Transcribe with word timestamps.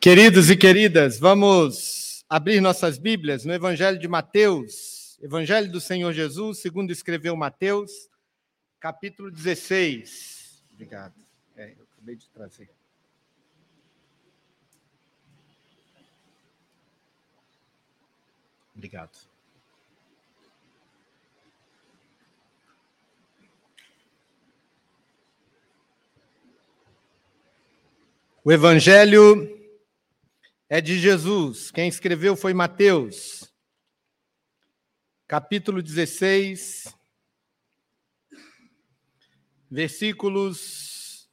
Queridos 0.00 0.48
e 0.48 0.56
queridas, 0.56 1.18
vamos 1.18 2.24
abrir 2.28 2.60
nossas 2.60 2.98
Bíblias 2.98 3.44
no 3.44 3.52
Evangelho 3.52 3.98
de 3.98 4.06
Mateus, 4.06 5.18
Evangelho 5.20 5.72
do 5.72 5.80
Senhor 5.80 6.12
Jesus, 6.12 6.58
segundo 6.58 6.92
escreveu 6.92 7.34
Mateus, 7.34 7.90
capítulo 8.78 9.28
16. 9.28 10.62
Obrigado. 10.72 11.14
É, 11.56 11.74
eu 11.76 11.84
acabei 11.92 12.14
de 12.14 12.28
trazer. 12.28 12.70
Obrigado. 18.76 19.18
O 28.44 28.52
Evangelho 28.52 29.57
é 30.68 30.80
de 30.80 30.98
Jesus. 30.98 31.70
Quem 31.70 31.88
escreveu 31.88 32.36
foi 32.36 32.52
Mateus, 32.52 33.50
capítulo 35.26 35.82
16, 35.82 36.94
versículos 39.70 41.28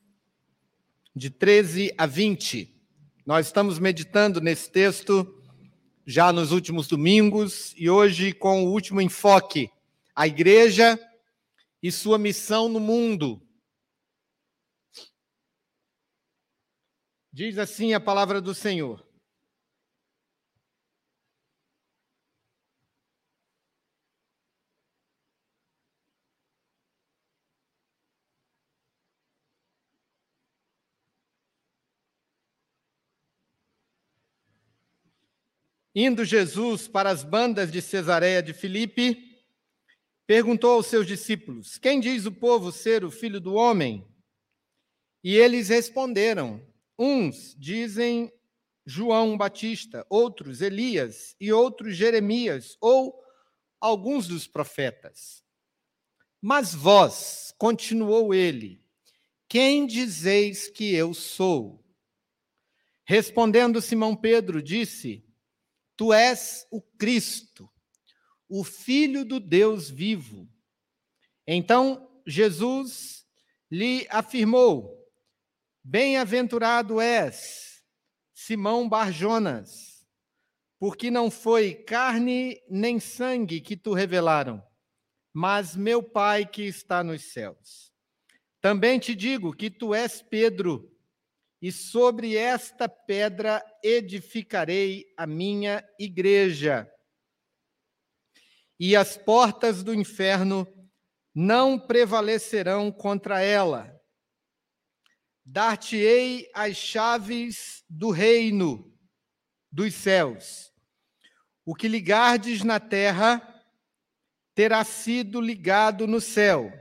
de 1.13 1.29
13 1.29 1.93
a 1.97 2.05
20. 2.05 2.73
Nós 3.25 3.47
estamos 3.47 3.77
meditando 3.77 4.39
nesse 4.39 4.71
texto 4.71 5.43
já 6.05 6.31
nos 6.31 6.51
últimos 6.51 6.87
domingos 6.87 7.73
e 7.75 7.89
hoje 7.89 8.31
com 8.31 8.63
o 8.63 8.71
último 8.71 9.01
enfoque: 9.01 9.69
a 10.15 10.25
igreja 10.27 10.97
e 11.83 11.91
sua 11.91 12.17
missão 12.17 12.69
no 12.69 12.79
mundo. 12.79 13.41
Diz 17.33 17.57
assim 17.57 17.93
a 17.93 17.99
palavra 17.99 18.39
do 18.39 18.55
Senhor. 18.55 19.05
Indo 35.97 36.25
Jesus 36.25 36.89
para 36.89 37.09
as 37.09 37.23
bandas 37.23 37.71
de 37.71 37.81
Cesareia 37.81 38.43
de 38.43 38.51
Filipe, 38.51 39.41
perguntou 40.27 40.71
aos 40.71 40.87
seus 40.87 41.07
discípulos: 41.07 41.77
Quem 41.77 42.01
diz 42.01 42.25
o 42.25 42.33
povo 42.33 42.69
ser 42.69 43.05
o 43.05 43.09
filho 43.09 43.39
do 43.39 43.53
homem? 43.53 44.05
E 45.23 45.37
eles 45.37 45.69
responderam: 45.69 46.61
Uns 46.99 47.55
dizem 47.57 48.29
João 48.85 49.37
Batista, 49.37 50.05
outros 50.09 50.61
Elias 50.61 51.33
e 51.39 51.53
outros 51.53 51.95
Jeremias 51.95 52.75
ou 52.81 53.17
alguns 53.79 54.27
dos 54.27 54.45
profetas. 54.45 55.41
Mas 56.41 56.75
vós, 56.75 57.55
continuou 57.57 58.33
ele, 58.33 58.83
quem 59.47 59.87
dizeis 59.87 60.67
que 60.67 60.93
eu 60.93 61.13
sou? 61.13 61.81
Respondendo 63.05 63.81
Simão 63.81 64.13
Pedro, 64.13 64.61
disse: 64.61 65.24
Tu 65.95 66.13
és 66.13 66.67
o 66.71 66.81
Cristo, 66.81 67.69
o 68.49 68.63
Filho 68.63 69.23
do 69.23 69.39
Deus 69.39 69.89
vivo. 69.89 70.49
Então 71.47 72.21
Jesus 72.25 73.25
lhe 73.71 74.07
afirmou: 74.09 74.95
Bem-aventurado 75.83 76.99
és, 76.99 77.83
Simão 78.33 78.89
Barjonas, 78.89 80.05
porque 80.79 81.09
não 81.09 81.31
foi 81.31 81.73
carne 81.73 82.61
nem 82.69 82.99
sangue 82.99 83.61
que 83.61 83.77
tu 83.77 83.93
revelaram, 83.93 84.63
mas 85.33 85.75
meu 85.75 86.03
Pai 86.03 86.45
que 86.45 86.63
está 86.63 87.03
nos 87.03 87.31
céus. 87.31 87.93
Também 88.59 88.99
te 88.99 89.13
digo 89.13 89.53
que 89.53 89.69
tu 89.69 89.93
és 89.93 90.21
Pedro, 90.23 90.94
e 91.65 91.71
sobre 91.71 92.37
esta 92.37 92.87
pedra 92.87 93.59
edificarei 93.81 95.03
a 95.17 95.25
minha 95.25 95.83
igreja. 95.97 96.87
E 98.79 98.95
as 98.95 99.17
portas 99.17 99.81
do 99.81 99.91
inferno 99.91 100.67
não 101.33 101.79
prevalecerão 101.79 102.91
contra 102.91 103.41
ela. 103.41 103.99
Dar-te-ei 105.43 106.47
as 106.53 106.77
chaves 106.77 107.83
do 107.89 108.11
reino 108.11 108.95
dos 109.71 109.95
céus. 109.95 110.71
O 111.65 111.73
que 111.73 111.87
ligardes 111.87 112.63
na 112.63 112.79
terra 112.79 113.41
terá 114.53 114.83
sido 114.83 115.41
ligado 115.41 116.05
no 116.05 116.21
céu, 116.21 116.71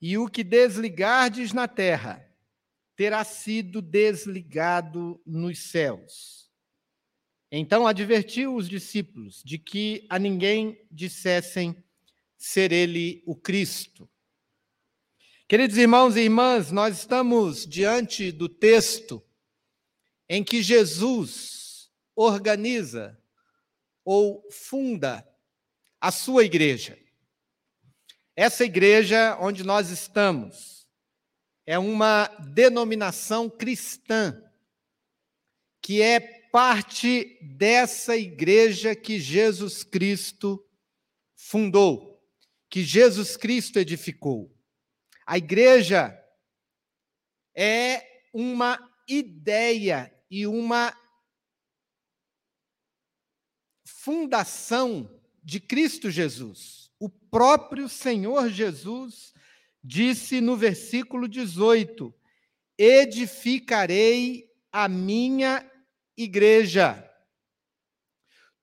e 0.00 0.16
o 0.16 0.28
que 0.28 0.44
desligardes 0.44 1.52
na 1.52 1.66
terra 1.66 2.27
terá 2.98 3.22
sido 3.22 3.80
desligado 3.80 5.22
nos 5.24 5.70
céus. 5.70 6.50
Então 7.48 7.86
advertiu 7.86 8.56
os 8.56 8.68
discípulos 8.68 9.40
de 9.44 9.56
que 9.56 10.04
a 10.10 10.18
ninguém 10.18 10.84
dissessem 10.90 11.80
ser 12.36 12.72
ele 12.72 13.22
o 13.24 13.36
Cristo. 13.36 14.10
Queridos 15.46 15.76
irmãos 15.76 16.16
e 16.16 16.22
irmãs, 16.22 16.72
nós 16.72 16.98
estamos 16.98 17.64
diante 17.64 18.32
do 18.32 18.48
texto 18.48 19.24
em 20.28 20.42
que 20.42 20.60
Jesus 20.60 21.92
organiza 22.16 23.16
ou 24.04 24.44
funda 24.50 25.24
a 26.00 26.10
sua 26.10 26.44
igreja. 26.44 26.98
Essa 28.34 28.64
igreja 28.64 29.38
onde 29.40 29.62
nós 29.62 29.88
estamos 29.90 30.77
é 31.68 31.78
uma 31.78 32.28
denominação 32.54 33.50
cristã, 33.50 34.42
que 35.82 36.00
é 36.00 36.18
parte 36.18 37.38
dessa 37.42 38.16
igreja 38.16 38.96
que 38.96 39.20
Jesus 39.20 39.84
Cristo 39.84 40.66
fundou, 41.36 42.26
que 42.70 42.82
Jesus 42.82 43.36
Cristo 43.36 43.78
edificou. 43.78 44.50
A 45.26 45.36
igreja 45.36 46.18
é 47.54 48.22
uma 48.32 48.78
ideia 49.06 50.10
e 50.30 50.46
uma 50.46 50.96
fundação 53.84 55.20
de 55.44 55.60
Cristo 55.60 56.10
Jesus. 56.10 56.90
O 56.98 57.10
próprio 57.10 57.90
Senhor 57.90 58.48
Jesus 58.48 59.34
disse 59.82 60.40
no 60.40 60.56
versículo 60.56 61.28
18: 61.28 62.14
Edificarei 62.76 64.48
a 64.72 64.88
minha 64.88 65.68
igreja. 66.16 67.04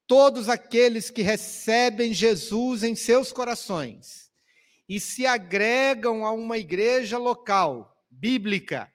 Todos 0.07 0.49
aqueles 0.49 1.09
que 1.09 1.23
recebem 1.23 2.13
Jesus 2.13 2.83
em 2.83 2.95
seus 2.95 3.31
corações 3.31 4.31
e 4.87 4.99
se 4.99 5.25
agregam 5.25 6.23
a 6.25 6.31
uma 6.31 6.59
igreja 6.59 7.17
local, 7.17 8.05
bíblica, 8.09 8.91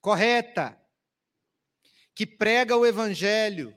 correta, 0.00 0.80
que 2.14 2.24
prega 2.24 2.76
o 2.76 2.86
evangelho, 2.86 3.74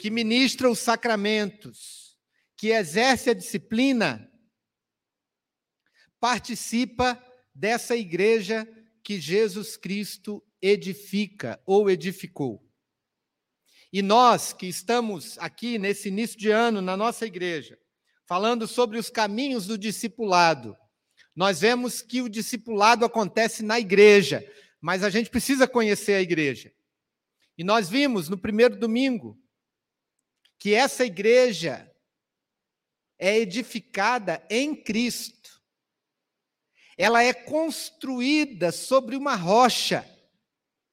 que 0.00 0.10
ministra 0.10 0.70
os 0.70 0.78
sacramentos, 0.78 2.16
que 2.56 2.68
exerce 2.68 3.30
a 3.30 3.34
disciplina, 3.34 4.30
participa 6.26 7.24
dessa 7.54 7.94
igreja 7.94 8.68
que 9.04 9.20
Jesus 9.20 9.76
Cristo 9.76 10.44
edifica 10.60 11.62
ou 11.64 11.88
edificou. 11.88 12.68
E 13.92 14.02
nós 14.02 14.52
que 14.52 14.66
estamos 14.66 15.38
aqui 15.38 15.78
nesse 15.78 16.08
início 16.08 16.36
de 16.36 16.50
ano 16.50 16.82
na 16.82 16.96
nossa 16.96 17.24
igreja, 17.26 17.78
falando 18.26 18.66
sobre 18.66 18.98
os 18.98 19.08
caminhos 19.08 19.68
do 19.68 19.78
discipulado, 19.78 20.76
nós 21.32 21.60
vemos 21.60 22.02
que 22.02 22.20
o 22.20 22.28
discipulado 22.28 23.04
acontece 23.04 23.62
na 23.62 23.78
igreja, 23.78 24.44
mas 24.80 25.04
a 25.04 25.10
gente 25.10 25.30
precisa 25.30 25.68
conhecer 25.68 26.14
a 26.14 26.22
igreja. 26.22 26.72
E 27.56 27.62
nós 27.62 27.88
vimos 27.88 28.28
no 28.28 28.36
primeiro 28.36 28.76
domingo 28.76 29.40
que 30.58 30.74
essa 30.74 31.04
igreja 31.06 31.88
é 33.16 33.38
edificada 33.38 34.44
em 34.50 34.74
Cristo 34.74 35.55
ela 36.96 37.22
é 37.22 37.32
construída 37.32 38.72
sobre 38.72 39.16
uma 39.16 39.34
rocha, 39.34 40.08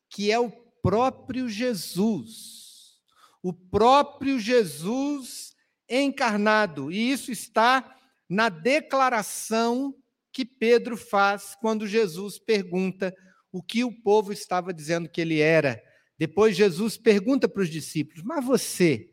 que 0.10 0.32
é 0.32 0.40
o 0.40 0.52
próprio 0.82 1.48
Jesus. 1.48 3.00
O 3.42 3.54
próprio 3.54 4.40
Jesus 4.40 5.56
encarnado. 5.90 6.92
E 6.92 7.12
isso 7.12 7.32
está 7.32 7.98
na 8.30 8.50
declaração 8.50 9.96
que 10.32 10.44
Pedro 10.44 10.98
faz 10.98 11.56
quando 11.62 11.88
Jesus 11.88 12.40
pergunta 12.40 13.16
o 13.52 13.62
que 13.62 13.84
o 13.84 13.92
povo 14.02 14.34
estava 14.34 14.74
dizendo 14.74 15.08
que 15.08 15.22
ele 15.22 15.40
era. 15.40 15.82
Depois 16.18 16.56
Jesus 16.56 16.98
pergunta 16.98 17.48
para 17.48 17.62
os 17.62 17.70
discípulos: 17.70 18.24
Mas 18.24 18.44
você, 18.44 19.12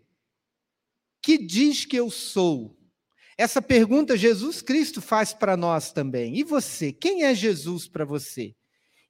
que 1.22 1.38
diz 1.38 1.84
que 1.84 1.96
eu 1.96 2.10
sou? 2.10 2.79
Essa 3.40 3.62
pergunta 3.62 4.18
Jesus 4.18 4.60
Cristo 4.60 5.00
faz 5.00 5.32
para 5.32 5.56
nós 5.56 5.92
também. 5.92 6.36
E 6.36 6.44
você, 6.44 6.92
quem 6.92 7.24
é 7.24 7.34
Jesus 7.34 7.88
para 7.88 8.04
você? 8.04 8.54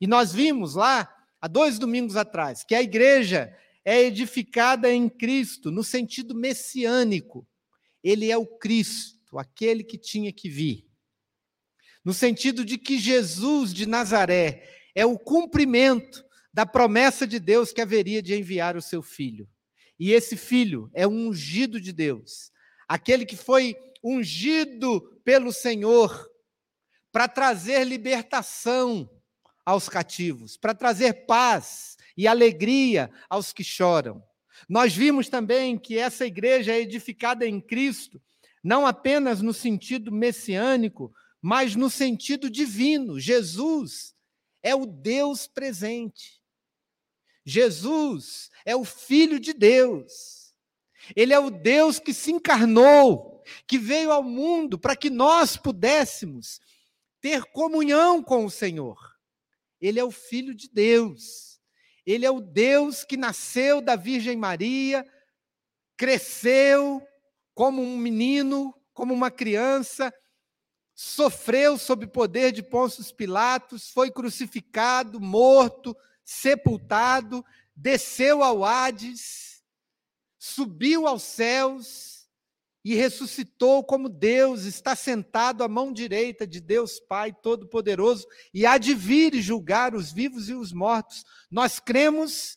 E 0.01 0.07
nós 0.07 0.33
vimos 0.33 0.77
lá, 0.77 1.13
há 1.41 1.49
dois 1.49 1.81
domingos 1.81 2.15
atrás, 2.15 2.63
que 2.63 2.77
a 2.77 2.81
igreja 2.81 3.53
é 3.85 4.01
edificada 4.01 4.89
em 4.89 5.09
Cristo, 5.09 5.73
no 5.73 5.83
sentido 5.83 6.33
messiânico. 6.33 7.45
Ele 8.05 8.31
é 8.31 8.39
o 8.39 8.47
Cristo, 8.47 9.37
aquele 9.37 9.83
que 9.83 9.99
tinha 9.99 10.33
que 10.33 10.49
vir. 10.49 10.87
No 12.05 12.15
sentido 12.15 12.65
de 12.65 12.79
que 12.79 13.01
Jesus 13.01 13.75
de 13.75 13.85
Nazaré 13.85 14.63
é 14.95 15.05
o 15.05 15.19
cumprimento 15.19 16.25
da 16.55 16.65
promessa 16.65 17.27
de 17.27 17.41
Deus 17.41 17.73
que 17.73 17.81
haveria 17.81 18.23
de 18.23 18.37
enviar 18.37 18.77
o 18.77 18.83
seu 18.83 19.03
filho. 19.03 19.49
E 19.99 20.13
esse 20.13 20.37
filho 20.37 20.89
é 20.95 21.05
um 21.05 21.27
ungido 21.27 21.81
de 21.81 21.93
Deus, 21.93 22.53
aquele 22.87 23.27
que 23.27 23.35
foi 23.35 23.75
ungido 24.03 25.01
pelo 25.25 25.53
Senhor 25.53 26.29
para 27.13 27.29
trazer 27.29 27.85
libertação 27.85 29.11
aos 29.65 29.89
cativos, 29.89 30.57
para 30.57 30.75
trazer 30.75 31.27
paz 31.27 31.97
e 32.17 32.27
alegria 32.27 33.11
aos 33.29 33.53
que 33.53 33.65
choram. 33.65 34.23
Nós 34.69 34.95
vimos 34.95 35.29
também 35.29 35.79
que 35.79 35.99
essa 35.99 36.27
igreja 36.27 36.73
é 36.73 36.81
edificada 36.81 37.47
em 37.47 37.61
Cristo, 37.61 38.21
não 38.63 38.87
apenas 38.87 39.41
no 39.41 39.55
sentido 39.55 40.13
messiânico, 40.13 41.13
mas 41.41 41.75
no 41.75 41.89
sentido 41.89 42.51
divino. 42.51 43.19
Jesus 43.19 44.15
é 44.63 44.75
o 44.75 44.85
Deus 44.85 45.47
presente. 45.47 46.41
Jesus 47.45 48.51
é 48.65 48.77
o 48.77 48.85
Filho 48.85 49.41
de 49.41 49.53
Deus. 49.53 50.55
Ele 51.17 51.33
é 51.33 51.39
o 51.39 51.51
Deus 51.51 51.99
que 51.99 52.13
se 52.13 52.31
encarnou, 52.31 53.30
que 53.67 53.79
veio 53.79 54.13
ao 54.13 54.23
mundo 54.23 54.79
para 54.79 54.97
que 54.97 55.11
nós 55.11 55.57
pudéssemos 55.57 56.61
ter 57.21 57.45
comunhão 57.45 58.23
com 58.23 58.45
o 58.45 58.51
Senhor. 58.51 58.99
Ele 59.81 59.99
é 59.99 60.05
o 60.05 60.11
Filho 60.11 60.55
de 60.55 60.69
Deus. 60.69 61.61
Ele 62.05 62.25
é 62.25 62.31
o 62.31 62.41
Deus 62.41 63.05
que 63.05 63.17
nasceu 63.17 63.81
da 63.81 63.95
Virgem 63.95 64.37
Maria, 64.37 65.07
cresceu 65.97 67.07
como 67.55 67.83
um 67.83 67.97
menino, 67.97 68.75
como 68.93 69.13
uma 69.13 69.31
criança, 69.31 70.13
sofreu 70.95 71.79
sob 71.79 72.07
o 72.07 72.11
poder 72.11 72.53
de 72.53 72.63
Pôncio 72.63 73.05
Pilatos, 73.15 73.91
foi 73.91 74.11
crucificado, 74.11 75.21
morto, 75.21 75.97
sepultado, 76.25 77.45
desceu 77.75 78.43
ao 78.43 78.65
Hades, 78.65 79.63
subiu 80.39 81.07
aos 81.07 81.23
céus 81.23 82.20
e 82.85 82.95
ressuscitou 82.95 83.85
como 83.85 84.09
Deus, 84.09 84.65
está 84.65 84.97
sentado 84.97 85.63
à 85.63 85.69
mão 85.69 85.93
direita 85.93 86.47
de 86.47 86.61
Deus 86.61 86.99
Pai 86.99 87.33
Todo-Poderoso 87.33 88.27
e 88.55 88.65
há 88.65 88.79
de 88.79 88.95
vir 88.95 89.35
julgar 89.41 89.95
os 89.95 90.11
vivos 90.11 90.49
e 90.49 90.55
os 90.55 90.73
mortos. 90.73 91.25
Nós 91.51 91.79
cremos 91.79 92.57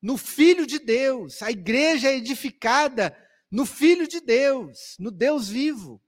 no 0.00 0.16
Filho 0.16 0.66
de 0.66 0.78
Deus, 0.78 1.42
a 1.42 1.50
igreja 1.50 2.08
é 2.08 2.16
edificada 2.16 3.16
no 3.50 3.66
Filho 3.66 4.08
de 4.08 4.20
Deus, 4.20 4.96
no 4.98 5.10
Deus 5.10 5.48
vivo. 5.48 6.02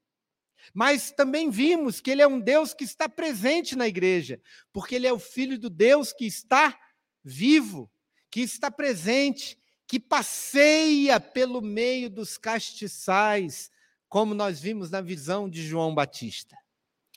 Mas 0.73 1.11
também 1.11 1.51
vimos 1.51 2.01
que 2.01 2.11
ele 2.11 2.23
é 2.23 2.27
um 2.27 2.41
Deus 2.41 2.73
que 2.73 2.85
está 2.85 3.09
presente 3.09 3.77
na 3.77 3.87
igreja, 3.87 4.41
porque 4.73 4.95
ele 4.95 5.07
é 5.07 5.13
o 5.13 5.19
Filho 5.19 5.59
do 5.59 5.69
Deus 5.69 6.13
que 6.13 6.27
está 6.27 6.77
vivo, 7.23 7.91
que 8.31 8.41
está 8.41 8.71
presente, 8.71 9.59
que 9.87 10.01
passeia 10.01 11.21
pelo 11.21 11.61
meio 11.61 12.09
dos 12.09 12.39
castiçais, 12.39 13.71
como 14.09 14.35
nós 14.35 14.61
vimos 14.61 14.91
na 14.91 15.01
visão 15.01 15.49
de 15.49 15.67
João 15.67 15.95
Batista. 15.95 16.57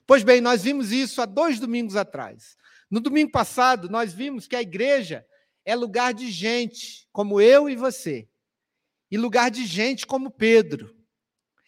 Pois 0.06 0.24
bem, 0.24 0.42
nós 0.42 0.64
vimos 0.64 0.92
isso 0.92 1.22
há 1.22 1.25
dois 1.25 1.60
domingos 1.60 1.96
atrás. 1.96 2.58
No 2.90 3.00
domingo 3.00 3.31
passado, 3.31 3.90
nós 3.90 4.14
vimos 4.14 4.48
que 4.48 4.56
a 4.56 4.62
igreja 4.62 5.25
é 5.66 5.75
lugar 5.75 6.14
de 6.14 6.31
gente 6.31 7.08
como 7.12 7.42
eu 7.42 7.69
e 7.69 7.75
você, 7.75 8.28
e 9.12 9.18
lugar 9.18 9.52
de 9.52 9.66
gente 9.66 10.08
como 10.08 10.31
Pedro, 10.31 10.96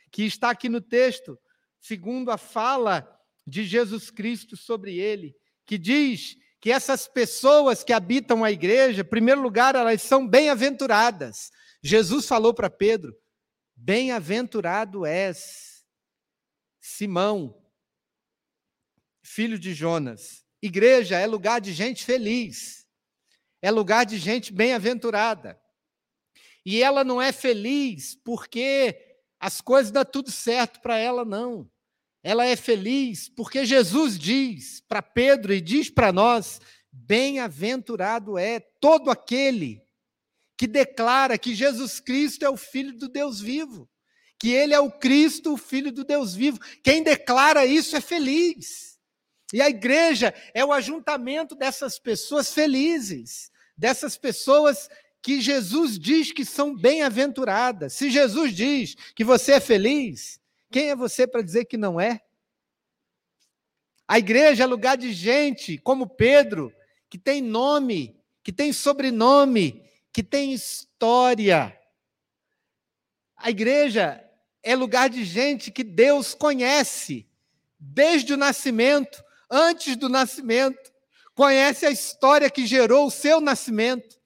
que 0.10 0.24
está 0.24 0.50
aqui 0.52 0.70
no 0.70 0.80
texto, 0.80 1.38
segundo 1.80 2.32
a 2.32 2.38
fala 2.38 3.08
de 3.46 3.66
Jesus 3.66 4.10
Cristo 4.10 4.56
sobre 4.56 4.98
ele, 4.98 5.36
que 5.66 5.78
diz 5.78 6.38
que 6.60 6.72
essas 6.72 7.08
pessoas 7.08 7.84
que 7.84 7.94
habitam 7.94 8.44
a 8.44 8.52
igreja, 8.52 9.02
em 9.02 9.06
primeiro 9.06 9.42
lugar, 9.42 9.76
elas 9.76 10.02
são 10.02 10.28
bem-aventuradas. 10.28 11.52
Jesus 11.82 12.26
falou 12.26 12.54
para 12.54 12.70
Pedro: 12.70 13.16
Bem-aventurado 13.76 15.06
és, 15.06 15.86
Simão, 16.80 17.62
filho 19.24 19.58
de 19.58 19.74
Jonas. 19.74 20.46
Igreja 20.62 21.18
é 21.18 21.26
lugar 21.26 21.62
de 21.62 21.72
gente 21.72 22.04
feliz, 22.04 22.86
é 23.62 23.72
lugar 23.72 24.06
de 24.06 24.18
gente 24.18 24.52
bem-aventurada. 24.52 25.60
E 26.66 26.84
ela 26.84 27.06
não 27.06 27.22
é 27.22 27.32
feliz 27.32 28.16
porque 28.16 29.18
as 29.40 29.62
coisas 29.62 29.92
dão 29.92 30.04
tudo 30.04 30.30
certo 30.30 30.82
para 30.82 30.98
ela, 30.98 31.24
não 31.24 31.70
ela 32.24 32.46
é 32.46 32.56
feliz 32.56 33.30
porque 33.30 33.66
Jesus 33.66 34.18
diz 34.18 34.82
para 34.88 35.02
Pedro 35.02 35.54
e 35.54 35.62
diz 35.62 35.90
para 35.90 36.12
nós: 36.12 36.60
bem-aventurado 36.92 38.38
é 38.38 38.60
todo 38.80 39.10
aquele 39.10 39.82
que 40.58 40.68
declara 40.68 41.38
que 41.38 41.56
Jesus 41.56 42.00
Cristo 42.00 42.44
é 42.44 42.50
o 42.50 42.58
Filho 42.58 42.98
do 42.98 43.08
Deus 43.08 43.40
vivo, 43.40 43.90
que 44.38 44.50
ele 44.50 44.74
é 44.74 44.80
o 44.80 44.92
Cristo, 44.92 45.54
o 45.54 45.58
Filho 45.58 45.92
do 45.92 46.04
Deus 46.04 46.36
vivo. 46.36 46.60
Quem 46.84 47.02
declara 47.02 47.66
isso 47.66 47.96
é 47.96 48.02
feliz. 48.02 49.00
E 49.54 49.62
a 49.62 49.70
igreja 49.70 50.34
é 50.54 50.64
o 50.64 50.74
ajuntamento 50.74 51.56
dessas 51.56 51.98
pessoas 51.98 52.54
felizes, 52.54 53.50
dessas 53.76 54.18
pessoas 54.18 54.90
que 55.22 55.42
Jesus 55.42 55.98
diz 55.98 56.32
que 56.32 56.46
são 56.46 56.76
bem-aventuradas. 56.76 57.94
Se 57.94 58.10
Jesus 58.10 58.54
diz 58.54 58.96
que 59.16 59.24
você 59.24 59.54
é 59.54 59.60
feliz, 59.60 60.40
quem 60.72 60.90
é 60.90 60.96
você 60.96 61.26
para 61.26 61.42
dizer 61.42 61.66
que 61.66 61.78
não 61.78 62.00
é? 62.00 62.22
A 64.08 64.18
igreja 64.18 64.64
é 64.64 64.66
lugar 64.66 64.98
de 64.98 65.14
gente 65.14 65.78
como 65.78 66.08
Pedro, 66.08 66.74
que 67.10 67.18
tem 67.18 67.42
nome, 67.42 68.20
que 68.44 68.52
tem 68.52 68.74
sobrenome, 68.74 69.84
que 70.12 70.24
tem 70.24 70.54
história. 70.54 71.78
A 73.36 73.50
igreja 73.50 74.24
é 74.64 74.76
lugar 74.76 75.10
de 75.10 75.24
gente 75.24 75.72
que 75.72 75.84
Deus 75.84 76.34
conhece 76.34 77.28
desde 77.80 78.34
o 78.34 78.38
nascimento, 78.38 79.24
antes 79.50 79.96
do 79.96 80.10
nascimento, 80.10 80.92
conhece 81.34 81.86
a 81.86 81.92
história 81.92 82.50
que 82.50 82.66
gerou 82.66 83.08
o 83.08 83.12
seu 83.12 83.40
nascimento, 83.40 84.19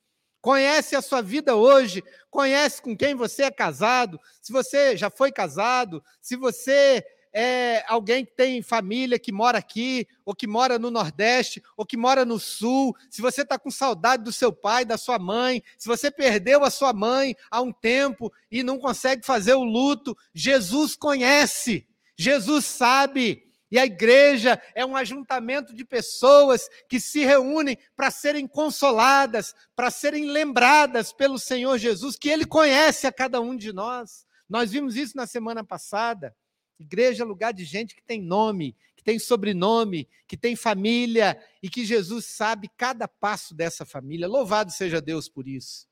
conhece 0.43 0.93
a 0.93 1.01
sua 1.01 1.21
vida 1.21 1.55
hoje, 1.55 2.03
conhece 2.29 2.81
com 2.81 2.97
quem 2.97 3.15
você 3.15 3.43
é 3.43 3.49
casado, 3.49 4.19
se 4.41 4.51
você 4.51 4.97
já 4.97 5.09
foi 5.09 5.31
casado, 5.31 6.03
se 6.21 6.35
você 6.35 7.01
é 7.31 7.81
alguém 7.87 8.25
que 8.25 8.33
tem 8.33 8.61
família 8.61 9.17
que 9.17 9.31
mora 9.31 9.57
aqui, 9.57 10.05
ou 10.25 10.35
que 10.35 10.45
mora 10.45 10.77
no 10.77 10.91
Nordeste, 10.91 11.63
ou 11.77 11.85
que 11.85 11.95
mora 11.95 12.25
no 12.25 12.37
Sul, 12.37 12.93
se 13.09 13.21
você 13.21 13.43
está 13.43 13.57
com 13.57 13.71
saudade 13.71 14.21
do 14.21 14.33
seu 14.33 14.51
pai, 14.51 14.83
da 14.83 14.97
sua 14.97 15.17
mãe, 15.17 15.63
se 15.77 15.87
você 15.87 16.11
perdeu 16.11 16.65
a 16.65 16.69
sua 16.69 16.91
mãe 16.91 17.37
há 17.49 17.61
um 17.61 17.71
tempo 17.71 18.29
e 18.51 18.63
não 18.63 18.77
consegue 18.77 19.25
fazer 19.25 19.53
o 19.53 19.63
luto, 19.63 20.15
Jesus 20.33 20.93
conhece, 20.97 21.87
Jesus 22.17 22.65
sabe. 22.65 23.49
E 23.73 23.79
a 23.79 23.87
igreja 23.87 24.61
é 24.75 24.85
um 24.85 24.95
ajuntamento 24.95 25.73
de 25.73 25.83
pessoas 25.83 26.69
que 26.87 26.99
se 26.99 27.25
reúnem 27.25 27.75
para 27.95 28.11
serem 28.11 28.45
consoladas, 28.45 29.55
para 29.75 29.89
serem 29.89 30.25
lembradas 30.25 31.11
pelo 31.11 31.39
Senhor 31.39 31.79
Jesus, 31.79 32.15
que 32.15 32.29
Ele 32.29 32.45
conhece 32.45 33.07
a 33.07 33.11
cada 33.11 33.41
um 33.41 33.57
de 33.57 33.73
nós. 33.73 34.27
Nós 34.47 34.69
vimos 34.69 34.95
isso 34.95 35.17
na 35.17 35.25
semana 35.25 35.63
passada. 35.63 36.35
Igreja 36.79 37.23
é 37.23 37.25
lugar 37.25 37.51
de 37.51 37.65
gente 37.65 37.95
que 37.95 38.03
tem 38.03 38.21
nome, 38.21 38.77
que 38.95 39.03
tem 39.03 39.17
sobrenome, 39.17 40.07
que 40.27 40.37
tem 40.37 40.55
família 40.55 41.35
e 41.59 41.67
que 41.67 41.83
Jesus 41.83 42.25
sabe 42.25 42.69
cada 42.77 43.07
passo 43.07 43.55
dessa 43.55 43.83
família. 43.83 44.27
Louvado 44.27 44.71
seja 44.71 45.01
Deus 45.01 45.27
por 45.27 45.47
isso. 45.47 45.87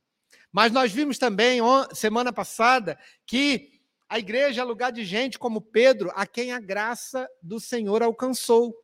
Mas 0.51 0.71
nós 0.71 0.91
vimos 0.91 1.17
também, 1.17 1.61
semana 1.95 2.31
passada, 2.31 2.95
que 3.25 3.80
a 4.11 4.19
igreja 4.19 4.59
é 4.59 4.63
lugar 4.65 4.91
de 4.91 5.05
gente 5.05 5.39
como 5.39 5.61
Pedro, 5.61 6.11
a 6.13 6.27
quem 6.27 6.51
a 6.51 6.59
graça 6.59 7.29
do 7.41 7.61
Senhor 7.61 8.03
alcançou. 8.03 8.75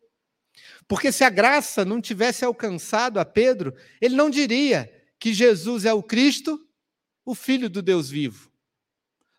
Porque 0.88 1.12
se 1.12 1.22
a 1.22 1.30
graça 1.30 1.84
não 1.84 2.00
tivesse 2.00 2.46
alcançado 2.46 3.20
a 3.20 3.26
Pedro, 3.26 3.76
ele 4.00 4.16
não 4.16 4.30
diria 4.30 4.90
que 5.20 5.34
Jesus 5.34 5.84
é 5.84 5.94
o 5.94 6.02
Cristo, 6.02 6.66
o 7.26 7.36
Filho 7.36 7.70
do 7.70 7.82
Deus 7.82 8.10
vivo. 8.10 8.50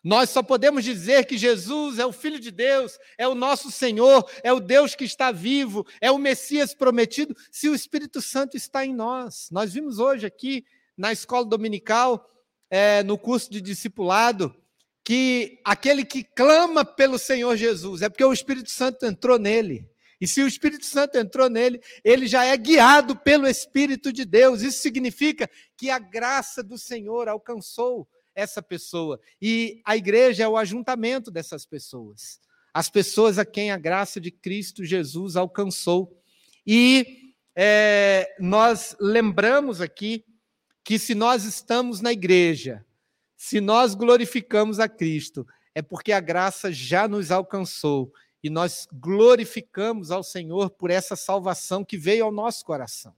Nós 0.03 0.29
só 0.29 0.43
podemos 0.43 0.83
dizer 0.83 1.25
que 1.25 1.39
Jesus 1.39 1.97
é 1.97 2.05
o 2.05 2.13
Filho 2.13 2.39
de 2.39 2.51
Deus, 2.51 2.99
é 3.17 3.27
o 3.27 3.33
nosso 3.33 3.71
Senhor, 3.71 4.29
é 4.43 4.53
o 4.53 4.59
Deus 4.59 4.93
que 4.93 5.05
está 5.05 5.31
vivo, 5.31 5.87
é 5.99 6.11
o 6.11 6.19
Messias 6.19 6.71
prometido, 6.71 7.35
se 7.51 7.67
o 7.67 7.73
Espírito 7.73 8.21
Santo 8.21 8.55
está 8.55 8.85
em 8.85 8.93
nós. 8.93 9.49
Nós 9.49 9.73
vimos 9.73 9.97
hoje 9.97 10.27
aqui 10.27 10.63
na 10.95 11.11
escola 11.11 11.45
dominical, 11.45 12.29
é, 12.69 13.01
no 13.01 13.17
curso 13.17 13.49
de 13.49 13.59
discipulado, 13.59 14.55
que 15.09 15.59
aquele 15.65 16.05
que 16.05 16.23
clama 16.23 16.85
pelo 16.85 17.17
Senhor 17.17 17.57
Jesus 17.57 18.03
é 18.03 18.09
porque 18.09 18.23
o 18.23 18.31
Espírito 18.31 18.69
Santo 18.69 19.07
entrou 19.07 19.39
nele. 19.39 19.89
E 20.21 20.27
se 20.27 20.39
o 20.43 20.47
Espírito 20.47 20.85
Santo 20.85 21.17
entrou 21.17 21.49
nele, 21.49 21.81
ele 22.03 22.27
já 22.27 22.45
é 22.45 22.55
guiado 22.55 23.15
pelo 23.15 23.47
Espírito 23.47 24.13
de 24.13 24.23
Deus. 24.23 24.61
Isso 24.61 24.83
significa 24.83 25.49
que 25.75 25.89
a 25.89 25.97
graça 25.97 26.61
do 26.61 26.77
Senhor 26.77 27.27
alcançou 27.27 28.07
essa 28.35 28.61
pessoa. 28.61 29.19
E 29.41 29.81
a 29.83 29.97
igreja 29.97 30.43
é 30.43 30.47
o 30.47 30.55
ajuntamento 30.55 31.31
dessas 31.31 31.65
pessoas. 31.65 32.39
As 32.71 32.87
pessoas 32.87 33.39
a 33.39 33.45
quem 33.45 33.71
a 33.71 33.79
graça 33.79 34.21
de 34.21 34.29
Cristo 34.29 34.85
Jesus 34.85 35.35
alcançou. 35.35 36.21
E 36.67 37.33
é, 37.55 38.35
nós 38.39 38.95
lembramos 39.01 39.81
aqui 39.81 40.23
que 40.83 40.99
se 40.99 41.15
nós 41.15 41.45
estamos 41.45 41.99
na 41.99 42.11
igreja, 42.11 42.85
se 43.41 43.61
nós 43.61 43.95
glorificamos 43.95 44.81
a 44.81 44.89
Cristo, 44.89 45.47
é 45.73 45.81
porque 45.81 46.11
a 46.11 46.19
graça 46.19 46.73
já 46.73 47.07
nos 47.07 47.31
alcançou 47.31 48.13
e 48.43 48.49
nós 48.49 48.85
glorificamos 48.91 50.11
ao 50.11 50.21
Senhor 50.23 50.69
por 50.71 50.91
essa 50.91 51.15
salvação 51.15 51.85
que 51.85 51.97
veio 51.97 52.25
ao 52.25 52.33
nosso 52.33 52.65
coração. 52.65 53.15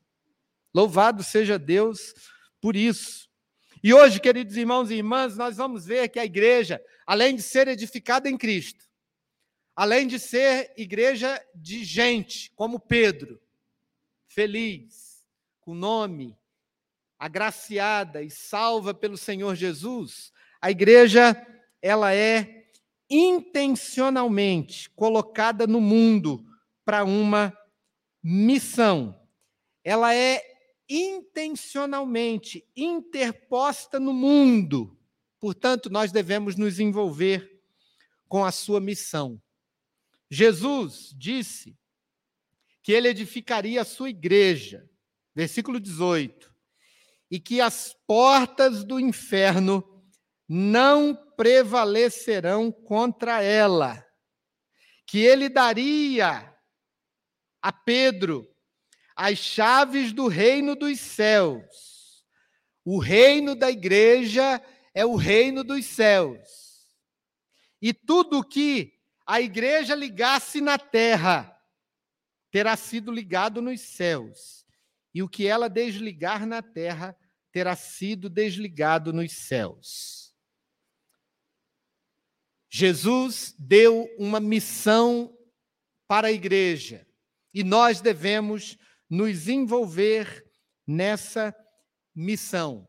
Louvado 0.71 1.23
seja 1.23 1.57
Deus 1.57 2.13
por 2.61 2.75
isso. 2.75 3.27
E 3.83 3.95
hoje, 3.95 4.19
queridos 4.19 4.55
irmãos 4.55 4.91
e 4.91 4.93
irmãs, 4.93 5.35
nós 5.35 5.57
vamos 5.57 5.87
ver 5.87 6.07
que 6.07 6.19
a 6.19 6.25
igreja, 6.25 6.79
além 7.03 7.35
de 7.35 7.41
ser 7.41 7.67
edificada 7.67 8.29
em 8.29 8.37
Cristo, 8.37 8.85
além 9.75 10.05
de 10.05 10.19
ser 10.19 10.71
igreja 10.77 11.43
de 11.55 11.83
gente, 11.83 12.51
como 12.51 12.79
Pedro, 12.79 13.41
feliz, 14.27 15.25
com 15.61 15.73
nome, 15.73 16.37
agraciada 17.21 18.23
e 18.23 18.31
salva 18.31 18.95
pelo 18.95 19.15
Senhor 19.15 19.53
Jesus, 19.53 20.33
a 20.59 20.71
igreja, 20.71 21.37
ela 21.79 22.15
é 22.15 22.65
intencionalmente 23.07 24.89
colocada 24.89 25.67
no 25.67 25.79
mundo 25.79 26.43
para 26.83 27.03
uma 27.03 27.55
missão. 28.23 29.15
Ela 29.83 30.15
é 30.15 30.41
intencionalmente 30.89 32.67
interposta 32.75 33.99
no 33.99 34.13
mundo. 34.13 34.97
Portanto, 35.39 35.91
nós 35.91 36.11
devemos 36.11 36.55
nos 36.55 36.79
envolver 36.79 37.61
com 38.27 38.43
a 38.43 38.51
sua 38.51 38.81
missão. 38.81 39.39
Jesus 40.27 41.13
disse 41.15 41.77
que 42.81 42.91
ele 42.91 43.09
edificaria 43.09 43.81
a 43.81 43.85
sua 43.85 44.09
igreja, 44.09 44.89
versículo 45.35 45.79
18, 45.79 46.50
e 47.31 47.39
que 47.39 47.61
as 47.61 47.95
portas 48.05 48.83
do 48.83 48.99
inferno 48.99 49.81
não 50.49 51.15
prevalecerão 51.37 52.69
contra 52.69 53.41
ela. 53.41 54.05
Que 55.07 55.19
ele 55.19 55.47
daria 55.47 56.53
a 57.61 57.71
Pedro 57.71 58.45
as 59.15 59.37
chaves 59.37 60.11
do 60.11 60.27
reino 60.27 60.75
dos 60.75 60.99
céus. 60.99 62.25
O 62.83 62.99
reino 62.99 63.55
da 63.55 63.71
igreja 63.71 64.61
é 64.93 65.05
o 65.05 65.15
reino 65.15 65.63
dos 65.63 65.85
céus. 65.85 66.89
E 67.81 67.93
tudo 67.93 68.43
que 68.43 68.93
a 69.25 69.39
igreja 69.39 69.95
ligasse 69.95 70.59
na 70.59 70.77
terra 70.77 71.55
terá 72.51 72.75
sido 72.75 73.11
ligado 73.11 73.61
nos 73.61 73.79
céus. 73.79 74.65
E 75.13 75.23
o 75.23 75.29
que 75.29 75.47
ela 75.47 75.69
desligar 75.69 76.45
na 76.45 76.61
terra 76.61 77.15
terá 77.51 77.75
sido 77.75 78.29
desligado 78.29 79.11
nos 79.11 79.31
céus. 79.33 80.33
Jesus 82.69 83.53
deu 83.59 84.07
uma 84.17 84.39
missão 84.39 85.37
para 86.07 86.29
a 86.29 86.31
igreja 86.31 87.05
e 87.53 87.63
nós 87.63 87.99
devemos 87.99 88.77
nos 89.09 89.49
envolver 89.49 90.49
nessa 90.87 91.53
missão. 92.15 92.87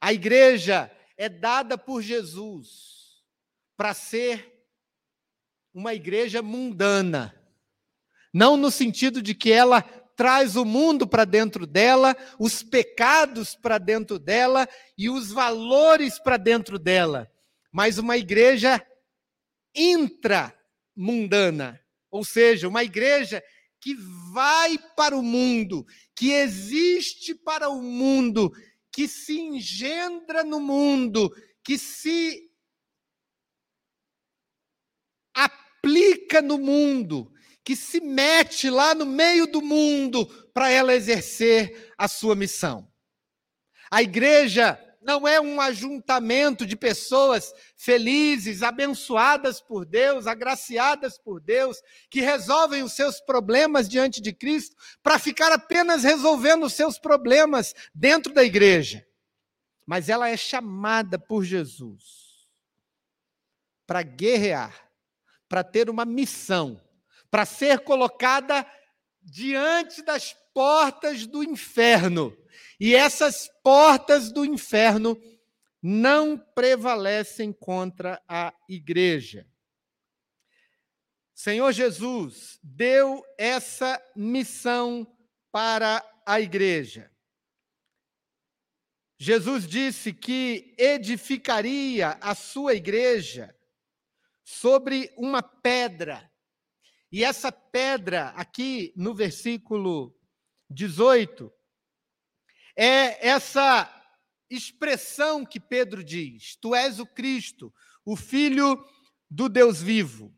A 0.00 0.12
igreja 0.12 0.94
é 1.16 1.28
dada 1.28 1.78
por 1.78 2.02
Jesus 2.02 3.22
para 3.76 3.94
ser 3.94 4.52
uma 5.72 5.94
igreja 5.94 6.42
mundana. 6.42 7.34
Não 8.32 8.56
no 8.56 8.70
sentido 8.70 9.22
de 9.22 9.34
que 9.34 9.50
ela 9.50 9.82
traz 10.16 10.56
o 10.56 10.64
mundo 10.64 11.06
para 11.06 11.24
dentro 11.24 11.66
dela, 11.66 12.16
os 12.38 12.62
pecados 12.62 13.54
para 13.54 13.78
dentro 13.78 14.18
dela 14.18 14.68
e 14.96 15.10
os 15.10 15.30
valores 15.30 16.18
para 16.18 16.36
dentro 16.36 16.78
dela, 16.78 17.30
mas 17.72 17.98
uma 17.98 18.16
igreja 18.16 18.84
intramundana, 19.74 21.80
ou 22.10 22.24
seja, 22.24 22.68
uma 22.68 22.84
igreja 22.84 23.42
que 23.80 23.94
vai 24.32 24.78
para 24.96 25.16
o 25.16 25.22
mundo, 25.22 25.84
que 26.16 26.32
existe 26.32 27.34
para 27.34 27.68
o 27.68 27.82
mundo, 27.82 28.52
que 28.90 29.08
se 29.08 29.38
engendra 29.38 30.44
no 30.44 30.60
mundo, 30.60 31.34
que 31.62 31.76
se 31.76 32.50
aplica 35.34 36.40
no 36.40 36.56
mundo, 36.56 37.33
que 37.64 37.74
se 37.74 38.00
mete 38.00 38.68
lá 38.68 38.94
no 38.94 39.06
meio 39.06 39.46
do 39.46 39.62
mundo 39.62 40.26
para 40.52 40.70
ela 40.70 40.94
exercer 40.94 41.92
a 41.96 42.06
sua 42.06 42.36
missão. 42.36 42.86
A 43.90 44.02
igreja 44.02 44.78
não 45.00 45.28
é 45.28 45.38
um 45.40 45.60
ajuntamento 45.60 46.66
de 46.66 46.76
pessoas 46.76 47.52
felizes, 47.76 48.62
abençoadas 48.62 49.60
por 49.60 49.84
Deus, 49.84 50.26
agraciadas 50.26 51.18
por 51.18 51.40
Deus, 51.40 51.80
que 52.10 52.20
resolvem 52.20 52.82
os 52.82 52.94
seus 52.94 53.20
problemas 53.20 53.88
diante 53.88 54.20
de 54.20 54.32
Cristo 54.32 54.74
para 55.02 55.18
ficar 55.18 55.52
apenas 55.52 56.04
resolvendo 56.04 56.64
os 56.64 56.72
seus 56.72 56.98
problemas 56.98 57.74
dentro 57.94 58.32
da 58.32 58.42
igreja. 58.42 59.06
Mas 59.86 60.08
ela 60.08 60.28
é 60.28 60.36
chamada 60.36 61.18
por 61.18 61.44
Jesus 61.44 62.24
para 63.86 64.02
guerrear, 64.02 64.90
para 65.46 65.62
ter 65.62 65.90
uma 65.90 66.06
missão, 66.06 66.80
para 67.34 67.44
ser 67.44 67.80
colocada 67.80 68.64
diante 69.20 70.02
das 70.02 70.32
portas 70.54 71.26
do 71.26 71.42
inferno 71.42 72.32
e 72.78 72.94
essas 72.94 73.50
portas 73.60 74.30
do 74.30 74.44
inferno 74.44 75.20
não 75.82 76.38
prevalecem 76.38 77.52
contra 77.52 78.22
a 78.28 78.54
igreja. 78.68 79.48
Senhor 81.34 81.72
Jesus 81.72 82.60
deu 82.62 83.20
essa 83.36 84.00
missão 84.14 85.04
para 85.50 86.08
a 86.24 86.40
igreja. 86.40 87.10
Jesus 89.18 89.66
disse 89.66 90.12
que 90.12 90.72
edificaria 90.78 92.10
a 92.20 92.32
sua 92.36 92.76
igreja 92.76 93.52
sobre 94.44 95.12
uma 95.16 95.42
pedra. 95.42 96.32
E 97.14 97.22
essa 97.22 97.52
pedra, 97.52 98.30
aqui 98.30 98.92
no 98.96 99.14
versículo 99.14 100.12
18, 100.68 101.48
é 102.76 103.28
essa 103.28 103.88
expressão 104.50 105.46
que 105.46 105.60
Pedro 105.60 106.02
diz: 106.02 106.56
Tu 106.56 106.74
és 106.74 106.98
o 106.98 107.06
Cristo, 107.06 107.72
o 108.04 108.16
Filho 108.16 108.84
do 109.30 109.48
Deus 109.48 109.80
vivo. 109.80 110.34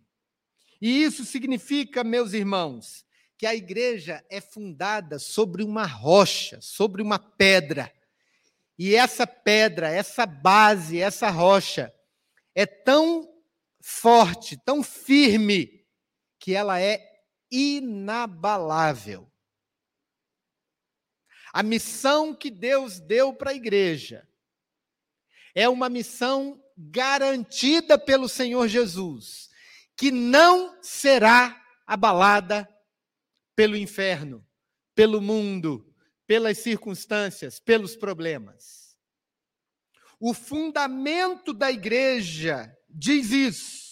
E 0.79 1.03
isso 1.03 1.25
significa, 1.25 2.05
meus 2.05 2.35
irmãos, 2.35 3.07
que 3.39 3.47
a 3.47 3.55
igreja 3.55 4.23
é 4.29 4.39
fundada 4.39 5.19
sobre 5.19 5.63
uma 5.63 5.87
rocha, 5.87 6.61
sobre 6.61 7.01
uma 7.01 7.19
pedra. 7.19 7.91
E 8.79 8.95
essa 8.95 9.27
pedra, 9.27 9.89
essa 9.89 10.27
base, 10.27 11.01
essa 11.01 11.31
rocha 11.31 11.91
é 12.55 12.67
tão 12.67 13.27
forte, 13.81 14.59
tão 14.63 14.83
firme, 14.83 15.86
que 16.47 16.55
ela 16.55 16.81
é 16.81 17.05
inabalável. 17.51 19.29
A 21.53 21.61
missão 21.61 22.33
que 22.33 22.53
Deus 22.53 23.01
deu 23.01 23.35
para 23.35 23.51
a 23.51 23.55
igreja 23.55 24.25
é 25.57 25.69
uma 25.69 25.89
missão 25.89 26.63
garantida 26.79 27.99
pelo 27.99 28.29
Senhor 28.29 28.69
Jesus, 28.69 29.51
que 29.97 30.13
não 30.13 30.81
será 30.85 31.61
abalada 31.85 32.73
pelo 33.57 33.77
inferno, 33.77 34.47
pelo 34.95 35.21
mundo, 35.21 35.93
pelas 36.29 36.59
circunstâncias, 36.59 37.59
pelos 37.59 37.97
problemas. 37.97 38.97
O 40.21 40.33
fundamento 40.33 41.53
da 41.53 41.73
igreja 41.73 42.73
diz 42.89 43.33
isso. 43.33 43.86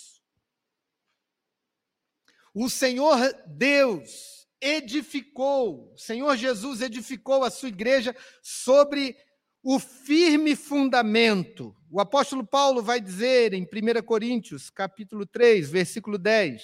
O 2.55 2.71
Senhor 2.71 3.19
Deus 3.49 4.47
edificou, 4.61 5.93
o 5.93 5.99
Senhor 5.99 6.37
Jesus 6.37 6.81
edificou 6.81 7.43
a 7.43 7.51
sua 7.51 7.69
igreja 7.69 8.15
sobre 8.41 9.17
o 9.61 9.81
firme 9.81 10.55
fundamento. 10.55 11.75
O 11.91 12.01
apóstolo 12.01 12.47
Paulo 12.47 12.81
vai 12.81 13.01
dizer 13.01 13.55
em 13.55 13.65
1 13.65 14.03
Coríntios, 14.05 14.71
capítulo 14.71 15.27
3, 15.27 15.69
versículo 15.69 16.17
10: 16.17 16.63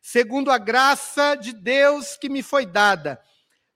Segundo 0.00 0.52
a 0.52 0.58
graça 0.58 1.34
de 1.34 1.52
Deus 1.52 2.16
que 2.16 2.28
me 2.28 2.40
foi 2.40 2.64
dada, 2.64 3.20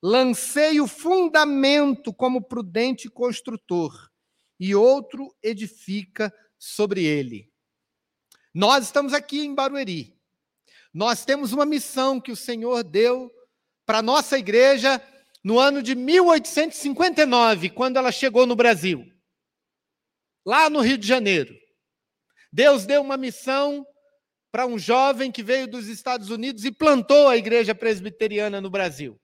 lancei 0.00 0.80
o 0.80 0.86
fundamento 0.86 2.14
como 2.14 2.40
prudente 2.40 3.10
construtor, 3.10 4.08
e 4.60 4.76
outro 4.76 5.34
edifica 5.42 6.32
sobre 6.56 7.04
ele. 7.04 7.50
Nós 8.54 8.84
estamos 8.84 9.12
aqui 9.12 9.40
em 9.40 9.56
Barueri. 9.56 10.17
Nós 10.92 11.24
temos 11.24 11.52
uma 11.52 11.66
missão 11.66 12.20
que 12.20 12.32
o 12.32 12.36
Senhor 12.36 12.82
deu 12.82 13.30
para 13.84 13.98
a 13.98 14.02
nossa 14.02 14.38
igreja 14.38 15.02
no 15.42 15.58
ano 15.58 15.82
de 15.82 15.94
1859, 15.94 17.70
quando 17.70 17.96
ela 17.96 18.12
chegou 18.12 18.46
no 18.46 18.56
Brasil, 18.56 19.06
lá 20.44 20.68
no 20.68 20.80
Rio 20.80 20.98
de 20.98 21.06
Janeiro. 21.06 21.54
Deus 22.52 22.86
deu 22.86 23.02
uma 23.02 23.16
missão 23.16 23.86
para 24.50 24.66
um 24.66 24.78
jovem 24.78 25.30
que 25.30 25.42
veio 25.42 25.68
dos 25.68 25.86
Estados 25.86 26.30
Unidos 26.30 26.64
e 26.64 26.72
plantou 26.72 27.28
a 27.28 27.36
igreja 27.36 27.74
presbiteriana 27.74 28.60
no 28.60 28.70
Brasil. 28.70 29.20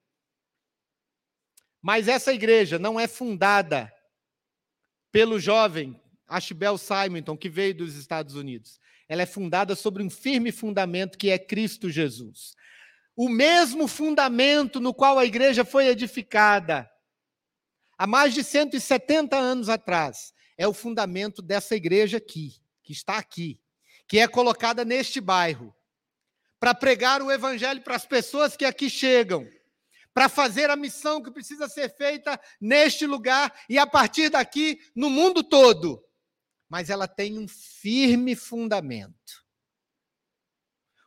Mas 1.83 2.09
essa 2.09 2.33
igreja 2.33 2.79
não 2.79 2.99
é 2.99 3.07
fundada 3.07 3.93
pelo 5.11 5.39
jovem 5.39 6.01
Ashbel 6.27 6.79
Simonton, 6.79 7.37
que 7.37 7.49
veio 7.49 7.75
dos 7.75 7.95
Estados 7.95 8.35
Unidos. 8.35 8.81
Ela 9.09 9.23
é 9.23 9.27
fundada 9.27 9.75
sobre 9.75 10.03
um 10.03 10.11
firme 10.11 10.51
fundamento 10.51 11.19
que 11.19 11.31
é 11.31 11.39
Cristo 11.39 11.91
Jesus 11.91 12.55
o 13.17 13.29
mesmo 13.29 13.87
fundamento 13.87 14.81
no 14.81 14.93
qual 14.93 15.19
a 15.19 15.25
igreja 15.25 15.65
foi 15.65 15.87
edificada 15.87 16.91
há 17.97 18.07
mais 18.07 18.35
de 18.35 18.43
170 18.43 19.37
anos 19.37 19.69
atrás. 19.69 20.35
É 20.57 20.67
o 20.67 20.73
fundamento 20.73 21.41
dessa 21.41 21.75
igreja 21.75 22.19
aqui, 22.19 22.55
que 22.83 22.93
está 22.93 23.17
aqui, 23.19 23.61
que 24.07 24.19
é 24.19 24.29
colocada 24.29 24.85
neste 24.85 25.21
bairro, 25.21 25.75
para 26.59 26.75
pregar 26.75 27.23
o 27.23 27.31
evangelho 27.31 27.83
para 27.83 27.97
as 27.97 28.07
pessoas 28.07 28.57
que 28.57 28.65
aqui 28.65 28.91
chegam, 28.91 29.47
para 30.13 30.29
fazer 30.29 30.71
a 30.71 30.77
missão 30.77 31.23
que 31.23 31.31
precisa 31.31 31.69
ser 31.69 31.95
feita 31.97 32.41
neste 32.61 33.07
lugar 33.07 33.53
e 33.69 33.79
a 33.79 33.87
partir 33.87 34.29
daqui 34.29 34.79
no 34.95 35.11
mundo 35.11 35.43
todo. 35.43 36.05
Mas 36.69 36.91
ela 36.91 37.07
tem 37.07 37.39
um 37.39 37.47
firme 37.47 38.35
fundamento 38.35 39.45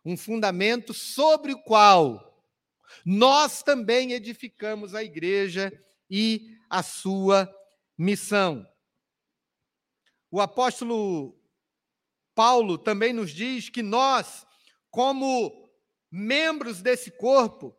um 0.07 0.15
fundamento 0.15 0.93
sobre 0.93 1.51
o 1.51 1.61
qual 1.63 2.41
nós 3.05 3.61
também 3.61 4.13
edificamos 4.13 4.95
a 4.95 5.03
igreja 5.03 5.69
e 6.09 6.57
a 6.69 6.81
sua 6.81 7.53
missão. 7.97 8.65
O 10.31 10.39
apóstolo 10.39 11.37
Paulo 12.33 12.77
também 12.77 13.11
nos 13.11 13.31
diz 13.31 13.69
que 13.69 13.83
nós, 13.83 14.47
como 14.89 15.69
membros 16.09 16.81
desse 16.81 17.11
corpo, 17.11 17.75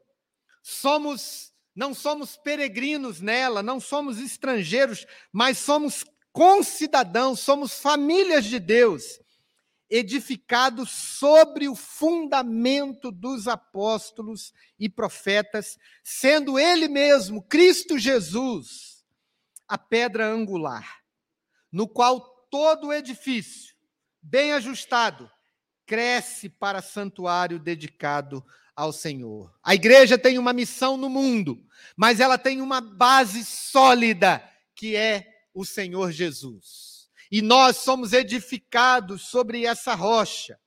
somos 0.62 1.50
não 1.74 1.94
somos 1.94 2.36
peregrinos 2.36 3.20
nela, 3.20 3.62
não 3.62 3.78
somos 3.78 4.18
estrangeiros, 4.18 5.06
mas 5.32 5.58
somos 5.58 6.04
concidadãos, 6.38 7.40
somos 7.40 7.80
famílias 7.80 8.44
de 8.44 8.60
Deus 8.60 9.18
edificado 9.90 10.86
sobre 10.86 11.68
o 11.68 11.74
fundamento 11.74 13.10
dos 13.10 13.48
apóstolos 13.48 14.52
e 14.78 14.88
profetas, 14.88 15.76
sendo 16.04 16.56
ele 16.56 16.86
mesmo, 16.86 17.42
Cristo 17.42 17.98
Jesus, 17.98 19.04
a 19.66 19.76
pedra 19.76 20.28
angular, 20.28 21.00
no 21.72 21.88
qual 21.88 22.20
todo 22.48 22.86
o 22.86 22.92
edifício, 22.92 23.74
bem 24.22 24.52
ajustado, 24.52 25.28
cresce 25.84 26.48
para 26.48 26.80
santuário 26.80 27.58
dedicado 27.58 28.46
ao 28.76 28.92
Senhor. 28.92 29.52
A 29.60 29.74
igreja 29.74 30.16
tem 30.16 30.38
uma 30.38 30.52
missão 30.52 30.96
no 30.96 31.10
mundo, 31.10 31.60
mas 31.96 32.20
ela 32.20 32.38
tem 32.38 32.60
uma 32.60 32.80
base 32.80 33.44
sólida, 33.44 34.48
que 34.76 34.94
é 34.94 35.37
o 35.58 35.64
Senhor 35.64 36.12
Jesus 36.12 36.98
e 37.30 37.42
nós 37.42 37.78
somos 37.78 38.12
edificados 38.12 39.22
sobre 39.22 39.66
essa 39.66 39.94
rocha. 39.94 40.58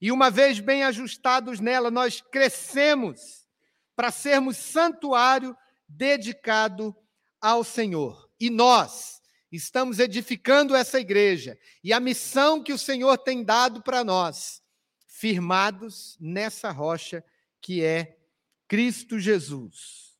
E 0.00 0.10
uma 0.10 0.30
vez 0.30 0.58
bem 0.58 0.82
ajustados 0.82 1.60
nela, 1.60 1.90
nós 1.90 2.20
crescemos 2.20 3.46
para 3.94 4.10
sermos 4.10 4.56
santuário 4.56 5.56
dedicado 5.88 6.96
ao 7.40 7.62
Senhor. 7.62 8.30
E 8.40 8.50
nós 8.50 9.20
estamos 9.52 9.98
edificando 9.98 10.74
essa 10.74 10.98
igreja 10.98 11.58
e 11.82 11.92
a 11.92 12.00
missão 12.00 12.62
que 12.62 12.72
o 12.72 12.78
Senhor 12.78 13.18
tem 13.18 13.44
dado 13.44 13.82
para 13.82 14.02
nós, 14.02 14.62
firmados 15.06 16.16
nessa 16.20 16.70
rocha 16.70 17.24
que 17.60 17.84
é 17.84 18.18
Cristo 18.66 19.18
Jesus. 19.18 20.18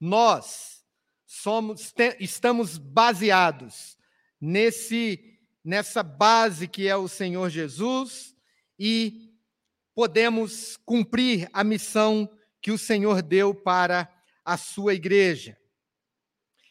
Nós 0.00 0.81
somos 1.32 1.94
estamos 2.20 2.76
baseados 2.76 3.96
nesse 4.38 5.40
nessa 5.64 6.02
base 6.02 6.68
que 6.68 6.86
é 6.86 6.94
o 6.94 7.08
Senhor 7.08 7.48
Jesus 7.48 8.36
e 8.78 9.32
podemos 9.94 10.76
cumprir 10.84 11.48
a 11.50 11.64
missão 11.64 12.30
que 12.60 12.70
o 12.70 12.76
Senhor 12.76 13.22
deu 13.22 13.54
para 13.54 14.12
a 14.44 14.58
sua 14.58 14.92
igreja. 14.92 15.56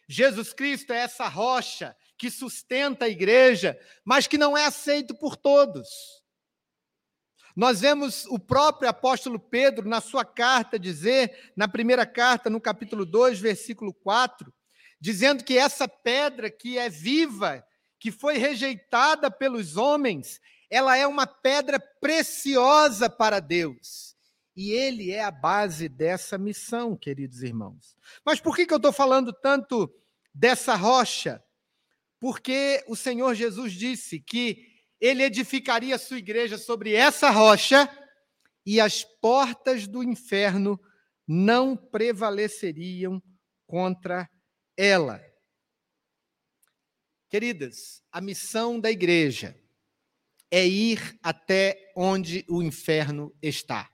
Jesus 0.08 0.54
Cristo 0.54 0.94
é 0.94 0.98
essa 0.98 1.28
rocha 1.28 1.96
que 2.16 2.30
sustenta 2.30 3.06
a 3.06 3.10
igreja, 3.10 3.80
mas 4.06 4.28
que 4.28 4.38
não 4.38 4.56
é 4.56 4.66
aceito 4.66 5.16
por 5.16 5.36
todos. 5.36 6.21
Nós 7.62 7.80
vemos 7.80 8.26
o 8.26 8.40
próprio 8.40 8.90
apóstolo 8.90 9.38
Pedro, 9.38 9.88
na 9.88 10.02
sua 10.02 10.26
carta, 10.26 10.80
dizer, 10.80 11.52
na 11.56 11.68
primeira 11.68 12.08
carta, 12.08 12.50
no 12.50 12.60
capítulo 12.60 13.06
2, 13.06 13.40
versículo 13.40 13.94
4, 13.94 14.52
dizendo 15.00 15.44
que 15.44 15.60
essa 15.60 15.88
pedra 15.88 16.50
que 16.50 16.80
é 16.80 16.90
viva, 16.90 17.64
que 18.00 18.12
foi 18.12 18.40
rejeitada 18.40 19.30
pelos 19.30 19.78
homens, 19.78 20.42
ela 20.72 20.98
é 20.98 21.06
uma 21.06 21.28
pedra 21.28 21.80
preciosa 21.80 23.08
para 23.08 23.40
Deus. 23.40 24.16
E 24.56 24.72
ele 24.72 25.12
é 25.12 25.24
a 25.24 25.30
base 25.30 25.88
dessa 25.88 26.40
missão, 26.40 26.98
queridos 26.98 27.44
irmãos. 27.44 27.96
Mas 28.26 28.40
por 28.40 28.56
que, 28.56 28.66
que 28.66 28.74
eu 28.74 28.78
estou 28.78 28.92
falando 28.92 29.32
tanto 29.32 29.88
dessa 30.34 30.74
rocha? 30.74 31.40
Porque 32.20 32.84
o 32.88 32.96
Senhor 32.96 33.36
Jesus 33.36 33.74
disse 33.74 34.20
que 34.20 34.71
ele 35.02 35.24
edificaria 35.24 35.98
sua 35.98 36.20
igreja 36.20 36.60
sobre 36.60 36.94
essa 36.94 37.32
rocha 37.32 37.90
e 38.64 38.80
as 38.80 39.04
portas 39.04 39.88
do 39.88 40.04
inferno 40.04 40.80
não 41.28 41.76
prevaleceriam 41.76 43.22
contra 43.66 44.30
ela. 44.78 45.20
Queridas, 47.28 48.04
a 48.12 48.22
missão 48.22 48.80
da 48.80 48.92
igreja 48.92 49.60
é 50.52 50.68
ir 50.68 51.18
até 51.24 51.92
onde 51.96 52.46
o 52.48 52.62
inferno 52.62 53.34
está. 53.42 53.90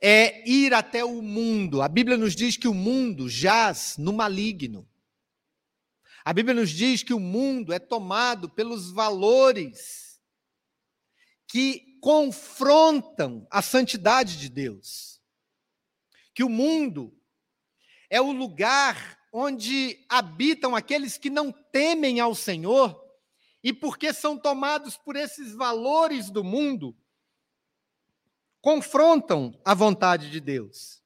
É 0.00 0.48
ir 0.48 0.72
até 0.72 1.04
o 1.04 1.20
mundo. 1.20 1.82
A 1.82 1.88
Bíblia 1.88 2.16
nos 2.16 2.34
diz 2.34 2.56
que 2.56 2.68
o 2.68 2.72
mundo 2.72 3.28
jaz 3.28 3.96
no 3.98 4.12
maligno. 4.12 4.89
A 6.24 6.32
Bíblia 6.32 6.54
nos 6.54 6.70
diz 6.70 7.02
que 7.02 7.14
o 7.14 7.20
mundo 7.20 7.72
é 7.72 7.78
tomado 7.78 8.48
pelos 8.48 8.90
valores 8.90 10.20
que 11.46 11.98
confrontam 12.00 13.46
a 13.50 13.62
santidade 13.62 14.38
de 14.38 14.48
Deus. 14.48 15.20
Que 16.34 16.44
o 16.44 16.48
mundo 16.48 17.16
é 18.08 18.20
o 18.20 18.32
lugar 18.32 19.18
onde 19.32 20.04
habitam 20.08 20.74
aqueles 20.74 21.16
que 21.16 21.30
não 21.30 21.52
temem 21.52 22.20
ao 22.20 22.34
Senhor 22.34 23.00
e 23.62 23.72
porque 23.72 24.12
são 24.12 24.36
tomados 24.36 24.96
por 24.96 25.16
esses 25.16 25.52
valores 25.54 26.30
do 26.30 26.42
mundo, 26.42 26.96
confrontam 28.60 29.58
a 29.64 29.74
vontade 29.74 30.30
de 30.30 30.40
Deus. 30.40 31.02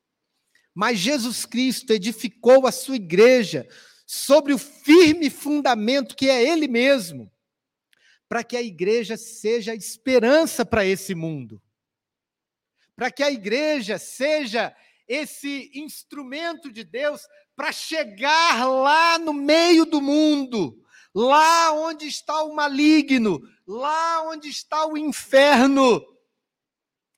Mas 0.72 0.98
Jesus 0.98 1.44
Cristo 1.44 1.92
edificou 1.92 2.66
a 2.66 2.72
sua 2.72 2.96
igreja 2.96 3.68
sobre 4.06 4.52
o 4.52 4.58
firme 4.58 5.30
fundamento 5.30 6.14
que 6.14 6.28
é 6.28 6.42
Ele 6.42 6.68
mesmo, 6.68 7.30
para 8.28 8.42
que 8.42 8.56
a 8.56 8.62
igreja 8.62 9.16
seja 9.16 9.74
esperança 9.74 10.64
para 10.64 10.84
esse 10.84 11.14
mundo, 11.14 11.62
para 12.96 13.10
que 13.10 13.22
a 13.22 13.30
igreja 13.30 13.98
seja 13.98 14.74
esse 15.06 15.70
instrumento 15.74 16.70
de 16.70 16.84
Deus 16.84 17.26
para 17.54 17.70
chegar 17.70 18.64
lá 18.66 19.18
no 19.18 19.32
meio 19.32 19.84
do 19.84 20.00
mundo, 20.00 20.82
lá 21.14 21.72
onde 21.72 22.06
está 22.06 22.42
o 22.42 22.54
maligno, 22.54 23.40
lá 23.66 24.22
onde 24.28 24.48
está 24.48 24.86
o 24.86 24.96
inferno, 24.96 26.04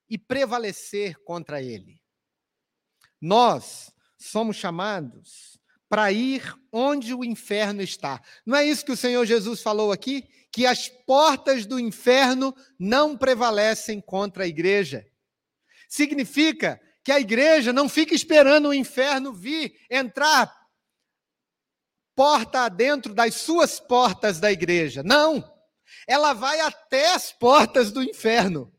e 0.09 0.17
prevalecer 0.17 1.17
contra 1.25 1.61
ele. 1.61 2.01
Nós 3.21 3.93
somos 4.17 4.57
chamados 4.57 5.56
para 5.97 6.13
ir 6.13 6.55
onde 6.71 7.15
o 7.15 7.25
inferno 7.25 7.81
está. 7.81 8.21
Não 8.45 8.55
é 8.55 8.67
isso 8.67 8.85
que 8.85 8.93
o 8.93 8.97
Senhor 8.97 9.25
Jesus 9.25 9.63
falou 9.63 9.91
aqui? 9.91 10.29
Que 10.53 10.67
as 10.67 10.91
portas 10.91 11.65
do 11.65 11.81
inferno 11.81 12.55
não 12.79 13.17
prevalecem 13.17 13.99
contra 13.99 14.45
a 14.45 14.47
igreja. 14.47 15.11
Significa 15.89 16.79
que 17.03 17.11
a 17.11 17.19
igreja 17.19 17.73
não 17.73 17.89
fica 17.89 18.15
esperando 18.15 18.69
o 18.69 18.75
inferno 18.75 19.33
vir, 19.33 19.75
entrar 19.91 20.55
porta 22.15 22.69
dentro 22.69 23.15
das 23.15 23.37
suas 23.37 23.81
portas 23.81 24.39
da 24.39 24.53
igreja. 24.53 25.03
Não! 25.03 25.51
Ela 26.07 26.35
vai 26.35 26.61
até 26.61 27.15
as 27.15 27.33
portas 27.33 27.91
do 27.91 28.03
inferno. 28.03 28.71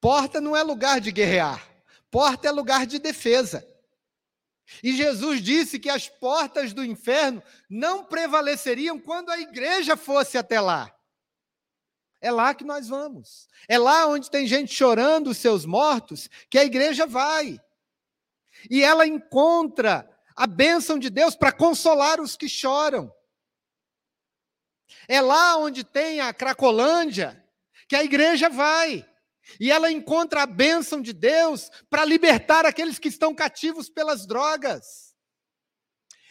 Porta 0.00 0.40
não 0.40 0.56
é 0.56 0.62
lugar 0.62 1.02
de 1.02 1.12
guerrear, 1.12 1.62
porta 2.10 2.48
é 2.48 2.50
lugar 2.50 2.86
de 2.86 2.98
defesa. 2.98 3.73
E 4.82 4.96
Jesus 4.96 5.42
disse 5.42 5.78
que 5.78 5.90
as 5.90 6.08
portas 6.08 6.72
do 6.72 6.84
inferno 6.84 7.42
não 7.68 8.04
prevaleceriam 8.04 8.98
quando 8.98 9.30
a 9.30 9.38
igreja 9.38 9.96
fosse 9.96 10.38
até 10.38 10.60
lá. 10.60 10.94
É 12.20 12.30
lá 12.30 12.54
que 12.54 12.64
nós 12.64 12.88
vamos. 12.88 13.48
É 13.68 13.78
lá 13.78 14.06
onde 14.06 14.30
tem 14.30 14.46
gente 14.46 14.72
chorando 14.72 15.28
os 15.28 15.36
seus 15.36 15.66
mortos 15.66 16.28
que 16.48 16.58
a 16.58 16.64
igreja 16.64 17.06
vai. 17.06 17.60
E 18.70 18.82
ela 18.82 19.06
encontra 19.06 20.08
a 20.34 20.46
bênção 20.46 20.98
de 20.98 21.10
Deus 21.10 21.36
para 21.36 21.52
consolar 21.52 22.20
os 22.20 22.36
que 22.36 22.48
choram. 22.48 23.12
É 25.06 25.20
lá 25.20 25.58
onde 25.58 25.84
tem 25.84 26.20
a 26.20 26.32
Cracolândia 26.32 27.44
que 27.86 27.94
a 27.94 28.02
igreja 28.02 28.48
vai. 28.48 29.06
E 29.58 29.70
ela 29.70 29.90
encontra 29.90 30.42
a 30.42 30.46
bênção 30.46 31.00
de 31.00 31.12
Deus 31.12 31.70
para 31.88 32.04
libertar 32.04 32.66
aqueles 32.66 32.98
que 32.98 33.08
estão 33.08 33.34
cativos 33.34 33.88
pelas 33.88 34.26
drogas. 34.26 35.14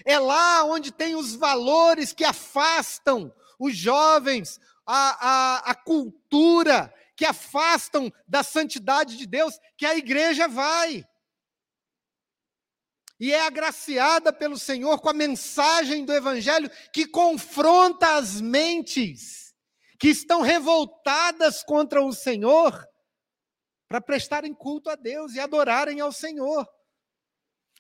É 0.06 0.20
lá 0.20 0.64
onde 0.66 0.92
tem 0.92 1.16
os 1.16 1.36
valores 1.36 2.12
que 2.12 2.24
afastam 2.24 3.34
os 3.58 3.76
jovens, 3.76 4.60
a, 4.86 5.28
a, 5.28 5.72
a 5.72 5.76
cultura, 5.76 6.94
que 7.16 7.26
afastam 7.26 8.12
da 8.28 8.44
santidade 8.44 9.18
de 9.18 9.26
Deus, 9.26 9.60
que 9.78 9.86
a 9.86 9.96
igreja 9.96 10.48
vai. 10.48 11.06
E 13.20 13.32
é 13.32 13.40
agraciada 13.46 14.34
pelo 14.34 14.58
Senhor 14.58 15.00
com 15.00 15.10
a 15.10 15.14
mensagem 15.14 16.04
do 16.04 16.12
Evangelho 16.12 16.70
que 16.92 17.06
confronta 17.06 18.16
as 18.16 18.42
mentes 18.42 19.54
que 19.98 20.10
estão 20.10 20.42
revoltadas 20.42 21.64
contra 21.64 22.04
o 22.04 22.12
Senhor 22.12 22.86
para 23.88 24.02
prestarem 24.02 24.54
culto 24.54 24.90
a 24.90 24.96
Deus 24.96 25.34
e 25.34 25.40
adorarem 25.40 26.00
ao 26.00 26.12
Senhor. 26.12 26.68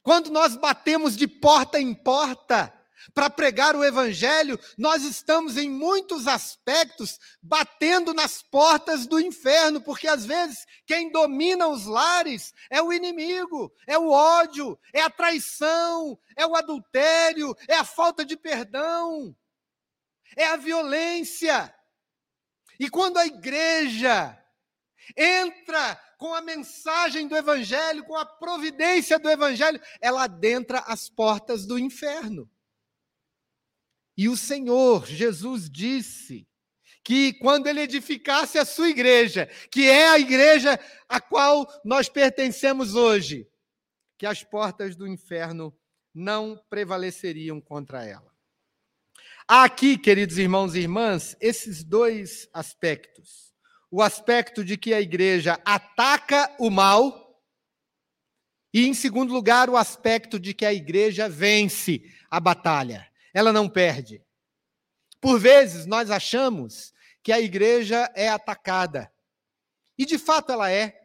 Quando 0.03 0.29
nós 0.29 0.55
batemos 0.55 1.15
de 1.15 1.27
porta 1.27 1.79
em 1.79 1.93
porta 1.93 2.73
para 3.13 3.29
pregar 3.29 3.75
o 3.75 3.83
Evangelho, 3.83 4.59
nós 4.77 5.03
estamos, 5.03 5.57
em 5.57 5.69
muitos 5.69 6.27
aspectos, 6.27 7.19
batendo 7.41 8.13
nas 8.13 8.41
portas 8.41 9.07
do 9.07 9.19
inferno, 9.19 9.81
porque 9.81 10.07
às 10.07 10.25
vezes 10.25 10.65
quem 10.85 11.11
domina 11.11 11.67
os 11.67 11.85
lares 11.85 12.53
é 12.69 12.81
o 12.81 12.93
inimigo, 12.93 13.73
é 13.87 13.97
o 13.97 14.09
ódio, 14.09 14.77
é 14.93 15.01
a 15.01 15.09
traição, 15.09 16.17
é 16.35 16.45
o 16.45 16.55
adultério, 16.55 17.55
é 17.67 17.75
a 17.75 17.85
falta 17.85 18.25
de 18.25 18.37
perdão, 18.37 19.35
é 20.35 20.45
a 20.47 20.57
violência. 20.57 21.73
E 22.79 22.89
quando 22.89 23.17
a 23.17 23.25
igreja 23.25 24.37
entra 25.15 25.95
com 26.17 26.33
a 26.33 26.41
mensagem 26.41 27.27
do 27.27 27.35
Evangelho, 27.35 28.05
com 28.05 28.15
a 28.15 28.25
providência 28.25 29.19
do 29.19 29.29
Evangelho, 29.29 29.79
ela 29.99 30.23
adentra 30.23 30.79
as 30.79 31.09
portas 31.09 31.65
do 31.65 31.77
inferno. 31.77 32.49
E 34.15 34.29
o 34.29 34.37
Senhor, 34.37 35.05
Jesus, 35.05 35.69
disse 35.69 36.47
que 37.03 37.33
quando 37.33 37.67
ele 37.67 37.81
edificasse 37.81 38.57
a 38.57 38.63
sua 38.63 38.89
igreja, 38.89 39.47
que 39.69 39.89
é 39.89 40.07
a 40.07 40.19
igreja 40.19 40.79
a 41.09 41.19
qual 41.19 41.67
nós 41.83 42.07
pertencemos 42.07 42.95
hoje, 42.95 43.45
que 44.17 44.25
as 44.25 44.43
portas 44.43 44.95
do 44.95 45.07
inferno 45.07 45.77
não 46.13 46.57
prevaleceriam 46.69 47.59
contra 47.59 48.05
ela. 48.05 48.31
Há 49.45 49.65
aqui, 49.65 49.97
queridos 49.97 50.37
irmãos 50.37 50.73
e 50.75 50.79
irmãs, 50.79 51.35
esses 51.41 51.83
dois 51.83 52.47
aspectos 52.53 53.52
o 53.93 54.01
aspecto 54.01 54.65
de 54.65 54.75
que 54.75 54.91
a 54.91 54.99
igreja 54.99 55.61
ataca 55.63 56.51
o 56.57 56.71
mal, 56.71 57.39
e, 58.73 58.87
em 58.87 58.93
segundo 58.95 59.31
lugar, 59.31 59.69
o 59.69 59.77
aspecto 59.77 60.39
de 60.39 60.51
que 60.51 60.65
a 60.65 60.73
igreja 60.73 61.29
vence 61.29 62.01
a 62.27 62.39
batalha, 62.39 63.07
ela 63.31 63.53
não 63.53 63.69
perde. 63.69 64.19
Por 65.21 65.39
vezes, 65.39 65.85
nós 65.85 66.09
achamos 66.09 66.91
que 67.21 67.31
a 67.31 67.39
igreja 67.39 68.11
é 68.15 68.29
atacada, 68.29 69.13
e 69.95 70.07
de 70.07 70.17
fato 70.17 70.51
ela 70.51 70.71
é. 70.71 70.99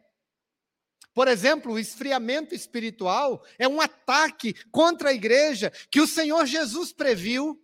Por 1.13 1.27
exemplo, 1.27 1.73
o 1.73 1.79
esfriamento 1.79 2.55
espiritual 2.55 3.45
é 3.59 3.67
um 3.67 3.79
ataque 3.79 4.55
contra 4.71 5.09
a 5.09 5.13
igreja 5.13 5.71
que 5.91 6.01
o 6.01 6.07
Senhor 6.07 6.47
Jesus 6.47 6.91
previu 6.91 7.63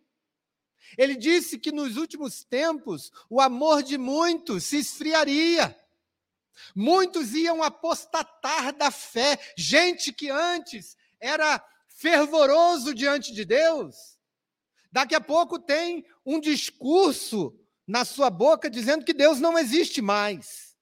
ele 0.97 1.15
disse 1.15 1.57
que 1.57 1.71
nos 1.71 1.97
últimos 1.97 2.43
tempos 2.43 3.11
o 3.29 3.41
amor 3.41 3.83
de 3.83 3.97
muitos 3.97 4.65
se 4.65 4.77
esfriaria. 4.77 5.77
Muitos 6.75 7.33
iam 7.33 7.61
apostatar 7.61 8.73
da 8.75 8.91
fé. 8.91 9.37
Gente 9.57 10.13
que 10.13 10.29
antes 10.29 10.95
era 11.19 11.63
fervoroso 11.87 12.93
diante 12.93 13.33
de 13.33 13.45
Deus, 13.45 14.17
daqui 14.91 15.15
a 15.15 15.21
pouco 15.21 15.57
tem 15.57 16.05
um 16.25 16.39
discurso 16.39 17.57
na 17.87 18.03
sua 18.03 18.29
boca 18.29 18.69
dizendo 18.69 19.05
que 19.05 19.13
Deus 19.13 19.39
não 19.39 19.57
existe 19.57 20.01
mais. 20.01 20.75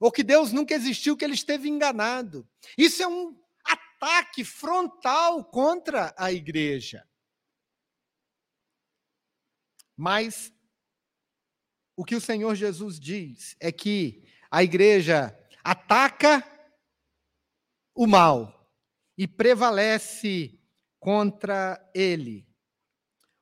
Ou 0.00 0.10
que 0.10 0.24
Deus 0.24 0.52
nunca 0.52 0.74
existiu, 0.74 1.16
que 1.16 1.24
ele 1.24 1.34
esteve 1.34 1.68
enganado. 1.68 2.48
Isso 2.76 3.02
é 3.02 3.06
um 3.06 3.36
ataque 3.64 4.44
frontal 4.44 5.44
contra 5.44 6.12
a 6.18 6.32
igreja. 6.32 7.06
Mas 10.02 10.52
o 11.96 12.04
que 12.04 12.16
o 12.16 12.20
Senhor 12.20 12.56
Jesus 12.56 12.98
diz 12.98 13.54
é 13.60 13.70
que 13.70 14.28
a 14.50 14.60
igreja 14.60 15.32
ataca 15.62 16.44
o 17.94 18.04
mal 18.04 18.68
e 19.16 19.28
prevalece 19.28 20.58
contra 20.98 21.80
ele. 21.94 22.44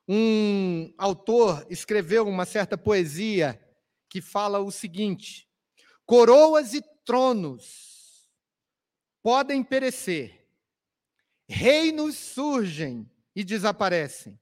Um 0.06 0.92
autor 0.98 1.66
escreveu 1.70 2.28
uma 2.28 2.44
certa 2.44 2.76
poesia 2.76 3.58
que 4.06 4.20
fala 4.20 4.58
o 4.58 4.70
seguinte: 4.70 5.48
coroas 6.04 6.74
e 6.74 6.82
tronos 7.06 8.28
podem 9.22 9.64
perecer, 9.64 10.46
reinos 11.48 12.16
surgem 12.16 13.10
e 13.34 13.42
desaparecem, 13.42 14.38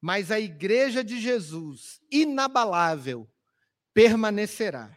mas 0.00 0.30
a 0.30 0.38
igreja 0.38 1.02
de 1.02 1.20
Jesus, 1.20 2.00
inabalável, 2.10 3.28
permanecerá. 3.92 4.96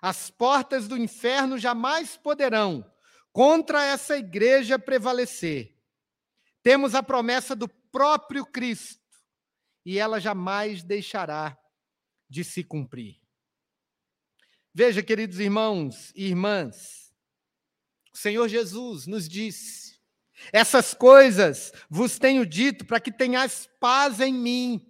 As 0.00 0.30
portas 0.30 0.86
do 0.86 0.96
inferno 0.96 1.58
jamais 1.58 2.16
poderão 2.16 2.88
contra 3.32 3.84
essa 3.84 4.16
igreja 4.16 4.78
prevalecer. 4.78 5.76
Temos 6.62 6.94
a 6.94 7.02
promessa 7.02 7.56
do 7.56 7.68
próprio 7.68 8.44
Cristo 8.44 9.00
e 9.84 9.98
ela 9.98 10.20
jamais 10.20 10.82
deixará 10.82 11.58
de 12.28 12.44
se 12.44 12.62
cumprir. 12.62 13.20
Veja, 14.74 15.02
queridos 15.02 15.40
irmãos 15.40 16.12
e 16.14 16.26
irmãs, 16.26 17.12
o 18.12 18.16
Senhor 18.16 18.46
Jesus 18.48 19.06
nos 19.06 19.28
disse 19.28 19.87
essas 20.52 20.94
coisas 20.94 21.72
vos 21.88 22.18
tenho 22.18 22.46
dito 22.46 22.84
para 22.84 23.00
que 23.00 23.12
tenhais 23.12 23.68
paz 23.80 24.20
em 24.20 24.32
mim. 24.32 24.86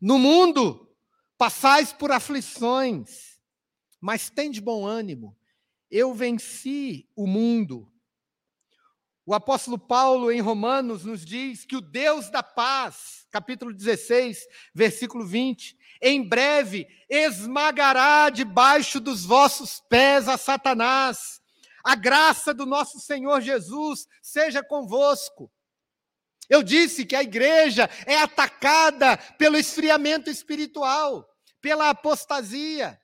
No 0.00 0.18
mundo 0.18 0.88
passais 1.36 1.92
por 1.92 2.12
aflições, 2.12 3.38
mas 4.00 4.30
tende 4.30 4.60
bom 4.60 4.86
ânimo. 4.86 5.36
Eu 5.90 6.14
venci 6.14 7.08
o 7.14 7.26
mundo. 7.26 7.92
O 9.26 9.34
apóstolo 9.34 9.78
Paulo, 9.78 10.32
em 10.32 10.40
Romanos, 10.40 11.04
nos 11.04 11.24
diz 11.24 11.64
que 11.64 11.76
o 11.76 11.80
Deus 11.80 12.30
da 12.30 12.42
paz, 12.42 13.26
capítulo 13.30 13.72
16, 13.72 14.46
versículo 14.74 15.24
20, 15.24 15.76
em 16.00 16.26
breve 16.26 16.88
esmagará 17.08 18.30
debaixo 18.30 18.98
dos 18.98 19.24
vossos 19.24 19.80
pés 19.88 20.28
a 20.28 20.36
Satanás. 20.36 21.41
A 21.84 21.94
graça 21.94 22.54
do 22.54 22.64
nosso 22.64 23.00
Senhor 23.00 23.40
Jesus 23.40 24.06
seja 24.22 24.62
convosco. 24.62 25.50
Eu 26.48 26.62
disse 26.62 27.04
que 27.04 27.16
a 27.16 27.22
igreja 27.22 27.88
é 28.06 28.16
atacada 28.16 29.16
pelo 29.38 29.56
esfriamento 29.56 30.28
espiritual, 30.28 31.26
pela 31.60 31.90
apostasia. 31.90 32.98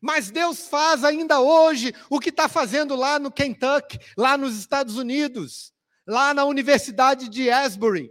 Mas 0.00 0.30
Deus 0.30 0.68
faz 0.68 1.04
ainda 1.04 1.40
hoje 1.40 1.94
o 2.08 2.20
que 2.20 2.30
está 2.30 2.48
fazendo 2.48 2.94
lá 2.94 3.18
no 3.18 3.32
Kentucky, 3.32 3.98
lá 4.16 4.38
nos 4.38 4.56
Estados 4.56 4.96
Unidos, 4.96 5.72
lá 6.06 6.32
na 6.32 6.44
Universidade 6.44 7.28
de 7.28 7.50
Asbury, 7.50 8.10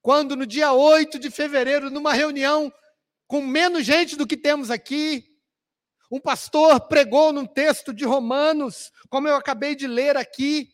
quando 0.00 0.36
no 0.36 0.46
dia 0.46 0.72
8 0.72 1.18
de 1.18 1.30
fevereiro, 1.30 1.90
numa 1.90 2.12
reunião 2.12 2.72
com 3.26 3.40
menos 3.40 3.84
gente 3.84 4.16
do 4.16 4.26
que 4.26 4.36
temos 4.36 4.70
aqui, 4.70 5.24
um 6.14 6.20
pastor 6.20 6.80
pregou 6.82 7.32
num 7.32 7.44
texto 7.44 7.92
de 7.92 8.04
Romanos, 8.04 8.92
como 9.10 9.26
eu 9.26 9.34
acabei 9.34 9.74
de 9.74 9.88
ler 9.88 10.16
aqui. 10.16 10.72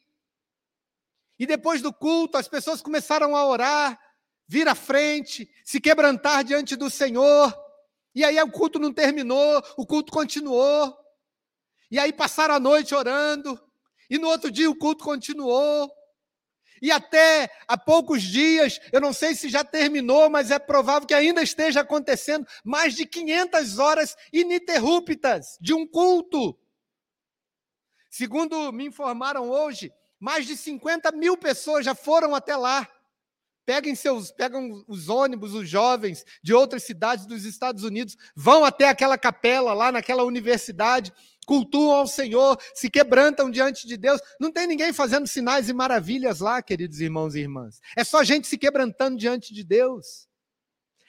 E 1.39 1.47
depois 1.47 1.81
do 1.81 1.95
culto, 1.95 2.37
as 2.37 2.47
pessoas 2.47 2.83
começaram 2.83 3.35
a 3.35 3.47
orar, 3.47 3.99
vir 4.47 4.69
à 4.69 4.75
frente, 4.75 5.51
se 5.65 5.81
quebrantar 5.81 6.45
diante 6.45 6.77
do 6.77 6.91
Senhor. 6.91 7.59
E 8.15 8.23
aí 8.23 8.39
o 8.43 8.51
culto 8.51 8.79
não 8.79 8.93
terminou, 8.93 9.63
o 9.79 9.87
culto 9.87 10.13
continuou. 10.13 10.95
E 11.91 11.99
aí 11.99 12.13
passaram 12.13 12.57
a 12.57 12.61
noite 12.61 12.95
orando. 12.95 13.59
E 14.11 14.19
no 14.19 14.29
outro 14.29 14.51
dia 14.51 14.69
o 14.69 14.77
culto 14.77 15.03
continuou. 15.03 15.91
E 16.81 16.91
até 16.91 17.51
há 17.69 17.77
poucos 17.77 18.23
dias, 18.23 18.81
eu 18.93 19.01
não 19.01 19.13
sei 19.13 19.35
se 19.35 19.49
já 19.49 19.63
terminou, 19.63 20.31
mas 20.31 20.51
é 20.51 20.59
provável 20.59 21.07
que 21.07 21.15
ainda 21.15 21.43
esteja 21.43 21.81
acontecendo 21.81 22.47
mais 22.65 22.95
de 22.95 23.05
500 23.05 23.79
horas 23.79 24.17
ininterruptas 24.33 25.59
de 25.61 25.75
um 25.75 25.87
culto. 25.87 26.59
Segundo 28.09 28.73
me 28.73 28.87
informaram 28.87 29.51
hoje, 29.51 29.93
mais 30.19 30.47
de 30.47 30.57
50 30.57 31.13
mil 31.13 31.37
pessoas 31.37 31.85
já 31.85 31.95
foram 31.95 32.35
até 32.35 32.57
lá. 32.57 32.89
Peguem 33.71 33.95
seus, 33.95 34.33
pegam 34.33 34.85
os 34.89 35.09
ônibus, 35.09 35.55
os 35.55 35.69
jovens 35.69 36.27
de 36.43 36.53
outras 36.53 36.83
cidades 36.83 37.25
dos 37.25 37.45
Estados 37.45 37.85
Unidos, 37.85 38.17
vão 38.35 38.65
até 38.65 38.89
aquela 38.89 39.17
capela 39.17 39.73
lá 39.73 39.93
naquela 39.93 40.25
universidade 40.25 41.13
cultuam 41.47 41.93
ao 41.93 42.07
Senhor, 42.09 42.61
se 42.75 42.91
quebrantam 42.91 43.49
diante 43.49 43.87
de 43.87 43.97
Deus. 43.97 44.21
Não 44.41 44.51
tem 44.51 44.67
ninguém 44.67 44.93
fazendo 44.93 45.29
sinais 45.29 45.69
e 45.69 45.73
maravilhas 45.73 46.41
lá, 46.41 46.61
queridos 46.61 47.01
irmãos 47.01 47.37
e 47.37 47.43
irmãs. 47.43 47.81
É 47.97 48.03
só 48.03 48.25
gente 48.25 48.49
se 48.49 48.59
quebrantando 48.59 49.17
diante 49.17 49.55
de 49.55 49.63
Deus. 49.63 50.27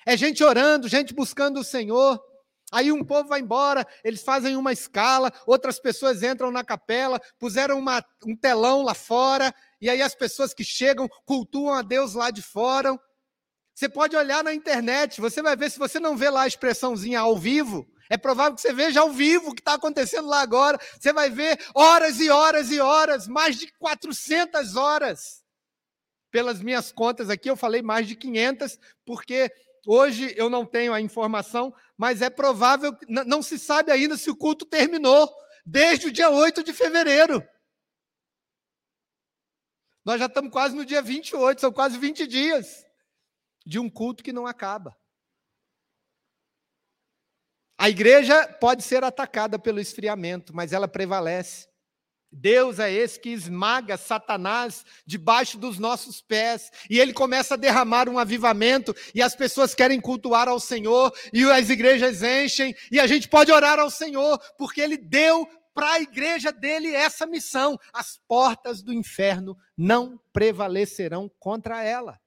É 0.05 0.15
gente 0.15 0.43
orando, 0.43 0.87
gente 0.87 1.15
buscando 1.15 1.61
o 1.61 1.63
Senhor. 1.63 2.23
Aí 2.71 2.91
um 2.91 3.03
povo 3.03 3.27
vai 3.27 3.39
embora, 3.39 3.87
eles 4.03 4.21
fazem 4.21 4.55
uma 4.55 4.71
escala, 4.71 5.33
outras 5.47 5.79
pessoas 5.79 6.21
entram 6.21 6.51
na 6.51 6.63
capela, 6.63 7.19
puseram 7.39 7.79
uma, 7.79 8.05
um 8.25 8.35
telão 8.35 8.83
lá 8.83 8.93
fora, 8.93 9.51
e 9.81 9.89
aí 9.89 10.01
as 10.01 10.13
pessoas 10.13 10.53
que 10.53 10.63
chegam 10.63 11.09
cultuam 11.25 11.73
a 11.73 11.81
Deus 11.81 12.13
lá 12.13 12.29
de 12.29 12.41
fora. 12.41 12.97
Você 13.73 13.89
pode 13.89 14.15
olhar 14.15 14.43
na 14.43 14.53
internet, 14.53 15.19
você 15.19 15.41
vai 15.41 15.55
ver, 15.55 15.71
se 15.71 15.79
você 15.79 15.99
não 15.99 16.15
vê 16.15 16.29
lá 16.29 16.43
a 16.43 16.47
expressãozinha 16.47 17.19
ao 17.19 17.35
vivo, 17.35 17.87
é 18.09 18.17
provável 18.17 18.53
que 18.55 18.61
você 18.61 18.73
veja 18.73 18.99
ao 18.99 19.11
vivo 19.11 19.49
o 19.49 19.55
que 19.55 19.61
está 19.61 19.73
acontecendo 19.73 20.27
lá 20.27 20.41
agora. 20.41 20.77
Você 20.99 21.11
vai 21.11 21.29
ver 21.29 21.57
horas 21.73 22.19
e 22.19 22.29
horas 22.29 22.69
e 22.69 22.79
horas, 22.79 23.27
mais 23.27 23.57
de 23.57 23.71
400 23.79 24.75
horas. 24.75 25.41
Pelas 26.29 26.61
minhas 26.61 26.91
contas 26.91 27.29
aqui, 27.29 27.49
eu 27.49 27.55
falei 27.55 27.81
mais 27.81 28.07
de 28.07 28.15
500, 28.15 28.77
porque 29.05 29.49
hoje 29.87 30.33
eu 30.37 30.49
não 30.49 30.65
tenho 30.65 30.93
a 30.93 31.01
informação, 31.01 31.73
mas 31.97 32.21
é 32.21 32.29
provável, 32.29 32.93
não 33.07 33.41
se 33.41 33.57
sabe 33.57 33.91
ainda 33.91 34.17
se 34.17 34.29
o 34.29 34.35
culto 34.35 34.65
terminou, 34.65 35.29
desde 35.65 36.07
o 36.07 36.11
dia 36.11 36.29
8 36.29 36.63
de 36.63 36.73
fevereiro. 36.73 37.41
Nós 40.03 40.19
já 40.19 40.25
estamos 40.25 40.51
quase 40.51 40.75
no 40.75 40.85
dia 40.85 41.01
28, 41.01 41.61
são 41.61 41.71
quase 41.71 41.97
20 41.97 42.25
dias 42.25 42.85
de 43.65 43.79
um 43.79 43.89
culto 43.89 44.23
que 44.23 44.33
não 44.33 44.47
acaba. 44.47 44.97
A 47.77 47.89
igreja 47.89 48.47
pode 48.59 48.83
ser 48.83 49.03
atacada 49.03 49.57
pelo 49.57 49.79
esfriamento, 49.79 50.55
mas 50.55 50.71
ela 50.71 50.87
prevalece. 50.87 51.67
Deus 52.31 52.79
é 52.79 52.91
esse 52.91 53.19
que 53.19 53.29
esmaga 53.29 53.97
Satanás 53.97 54.85
debaixo 55.05 55.57
dos 55.57 55.77
nossos 55.77 56.21
pés, 56.21 56.71
e 56.89 56.97
ele 56.99 57.11
começa 57.11 57.55
a 57.55 57.57
derramar 57.57 58.07
um 58.07 58.17
avivamento, 58.17 58.95
e 59.13 59.21
as 59.21 59.35
pessoas 59.35 59.75
querem 59.75 59.99
cultuar 59.99 60.47
ao 60.47 60.59
Senhor, 60.59 61.13
e 61.33 61.43
as 61.43 61.69
igrejas 61.69 62.23
enchem, 62.23 62.73
e 62.89 62.99
a 62.99 63.07
gente 63.07 63.27
pode 63.27 63.51
orar 63.51 63.79
ao 63.79 63.89
Senhor, 63.89 64.39
porque 64.57 64.79
ele 64.79 64.95
deu 64.95 65.45
para 65.73 65.93
a 65.93 66.01
igreja 66.01 66.51
dele 66.51 66.93
essa 66.93 67.25
missão: 67.25 67.77
as 67.93 68.19
portas 68.27 68.81
do 68.81 68.93
inferno 68.93 69.57
não 69.77 70.19
prevalecerão 70.31 71.29
contra 71.39 71.83
ela. 71.83 72.19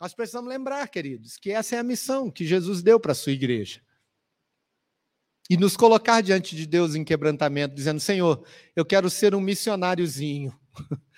Nós 0.00 0.14
precisamos 0.14 0.48
lembrar, 0.48 0.88
queridos, 0.88 1.36
que 1.36 1.50
essa 1.50 1.76
é 1.76 1.78
a 1.78 1.84
missão 1.84 2.30
que 2.30 2.46
Jesus 2.46 2.82
deu 2.82 2.98
para 2.98 3.12
a 3.12 3.14
sua 3.14 3.32
igreja 3.32 3.82
e 5.50 5.56
nos 5.56 5.76
colocar 5.76 6.20
diante 6.20 6.54
de 6.54 6.64
Deus 6.64 6.94
em 6.94 7.04
quebrantamento, 7.04 7.74
dizendo: 7.74 7.98
Senhor, 7.98 8.46
eu 8.74 8.84
quero 8.84 9.10
ser 9.10 9.34
um 9.34 9.40
missionáriozinho. 9.40 10.58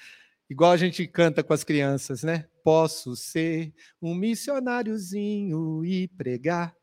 Igual 0.49 0.73
a 0.73 0.77
gente 0.77 1.07
canta 1.07 1.43
com 1.45 1.53
as 1.53 1.63
crianças, 1.63 2.23
né? 2.23 2.49
Posso 2.65 3.15
ser 3.15 3.73
um 4.01 4.15
missionáriozinho 4.15 5.85
e 5.85 6.09
pregar. 6.09 6.75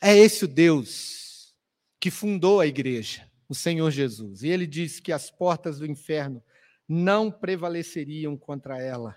É 0.00 0.16
esse 0.16 0.46
o 0.46 0.48
Deus 0.48 1.54
que 2.00 2.10
fundou 2.10 2.60
a 2.60 2.66
igreja, 2.66 3.30
o 3.48 3.54
Senhor 3.54 3.90
Jesus. 3.90 4.42
E 4.42 4.48
ele 4.48 4.66
disse 4.66 5.02
que 5.02 5.12
as 5.12 5.30
portas 5.30 5.78
do 5.78 5.86
inferno 5.86 6.42
não 6.88 7.30
prevaleceriam 7.30 8.36
contra 8.36 8.80
ela. 8.80 9.14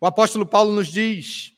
O 0.00 0.06
apóstolo 0.06 0.46
Paulo 0.46 0.72
nos 0.72 0.88
diz 0.88 1.52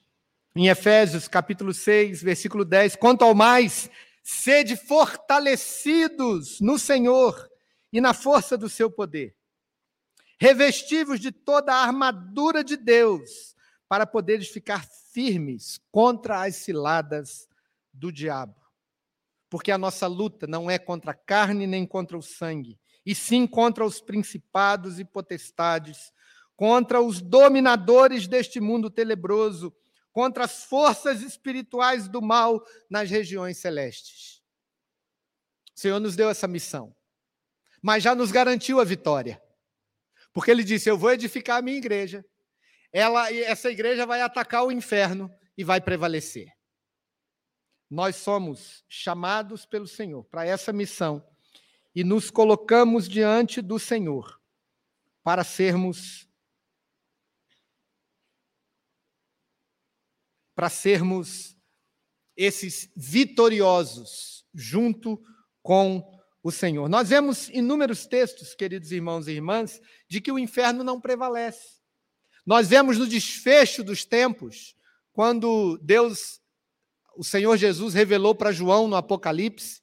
em 0.56 0.68
Efésios 0.68 1.28
capítulo 1.28 1.74
6, 1.74 2.22
versículo 2.22 2.64
10, 2.64 2.96
quanto 2.96 3.22
ao 3.22 3.34
mais, 3.34 3.90
sede 4.22 4.76
fortalecidos 4.76 6.60
no 6.60 6.78
Senhor 6.78 7.48
e 7.92 8.00
na 8.00 8.14
força 8.14 8.56
do 8.56 8.68
seu 8.68 8.90
poder. 8.90 9.36
Revestivos 10.40 11.20
de 11.20 11.30
toda 11.30 11.74
a 11.74 11.82
armadura 11.82 12.64
de 12.64 12.76
Deus, 12.76 13.54
para 13.88 14.06
poderes 14.06 14.48
ficar 14.48 14.84
firmes 15.18 15.80
contra 15.90 16.44
as 16.44 16.54
ciladas 16.54 17.48
do 17.92 18.12
diabo. 18.12 18.54
Porque 19.50 19.72
a 19.72 19.76
nossa 19.76 20.06
luta 20.06 20.46
não 20.46 20.70
é 20.70 20.78
contra 20.78 21.10
a 21.10 21.14
carne 21.14 21.66
nem 21.66 21.84
contra 21.84 22.16
o 22.16 22.22
sangue, 22.22 22.78
e 23.04 23.16
sim 23.16 23.44
contra 23.44 23.84
os 23.84 24.00
principados 24.00 25.00
e 25.00 25.04
potestades, 25.04 26.12
contra 26.54 27.00
os 27.00 27.20
dominadores 27.20 28.28
deste 28.28 28.60
mundo 28.60 28.88
tenebroso, 28.88 29.74
contra 30.12 30.44
as 30.44 30.62
forças 30.62 31.20
espirituais 31.20 32.06
do 32.06 32.22
mal 32.22 32.64
nas 32.88 33.10
regiões 33.10 33.58
celestes. 33.58 34.40
O 35.74 35.80
Senhor 35.80 35.98
nos 35.98 36.14
deu 36.14 36.30
essa 36.30 36.46
missão, 36.46 36.94
mas 37.82 38.04
já 38.04 38.14
nos 38.14 38.30
garantiu 38.30 38.78
a 38.78 38.84
vitória. 38.84 39.42
Porque 40.32 40.52
ele 40.52 40.62
disse: 40.62 40.88
Eu 40.88 40.96
vou 40.96 41.10
edificar 41.10 41.56
a 41.58 41.62
minha 41.62 41.76
igreja. 41.76 42.24
Ela, 42.92 43.32
essa 43.32 43.70
igreja 43.70 44.06
vai 44.06 44.20
atacar 44.20 44.64
o 44.64 44.72
inferno 44.72 45.30
e 45.56 45.64
vai 45.64 45.80
prevalecer. 45.80 46.52
Nós 47.90 48.16
somos 48.16 48.84
chamados 48.88 49.64
pelo 49.64 49.86
Senhor 49.86 50.24
para 50.24 50.44
essa 50.44 50.72
missão 50.72 51.26
e 51.94 52.04
nos 52.04 52.30
colocamos 52.30 53.08
diante 53.08 53.60
do 53.62 53.78
Senhor 53.78 54.40
para 55.22 55.42
sermos 55.42 56.28
para 60.54 60.68
sermos 60.68 61.56
esses 62.36 62.90
vitoriosos 62.96 64.44
junto 64.52 65.22
com 65.62 66.18
o 66.42 66.50
Senhor. 66.50 66.88
Nós 66.88 67.08
vemos 67.08 67.48
inúmeros 67.50 68.06
textos, 68.06 68.54
queridos 68.54 68.90
irmãos 68.90 69.28
e 69.28 69.32
irmãs, 69.32 69.80
de 70.08 70.20
que 70.20 70.32
o 70.32 70.38
inferno 70.38 70.82
não 70.82 71.00
prevalece. 71.00 71.77
Nós 72.48 72.66
vemos 72.66 72.96
no 72.96 73.06
desfecho 73.06 73.84
dos 73.84 74.06
tempos, 74.06 74.74
quando 75.12 75.76
Deus, 75.82 76.40
o 77.14 77.22
Senhor 77.22 77.54
Jesus, 77.58 77.92
revelou 77.92 78.34
para 78.34 78.52
João 78.52 78.88
no 78.88 78.96
Apocalipse, 78.96 79.82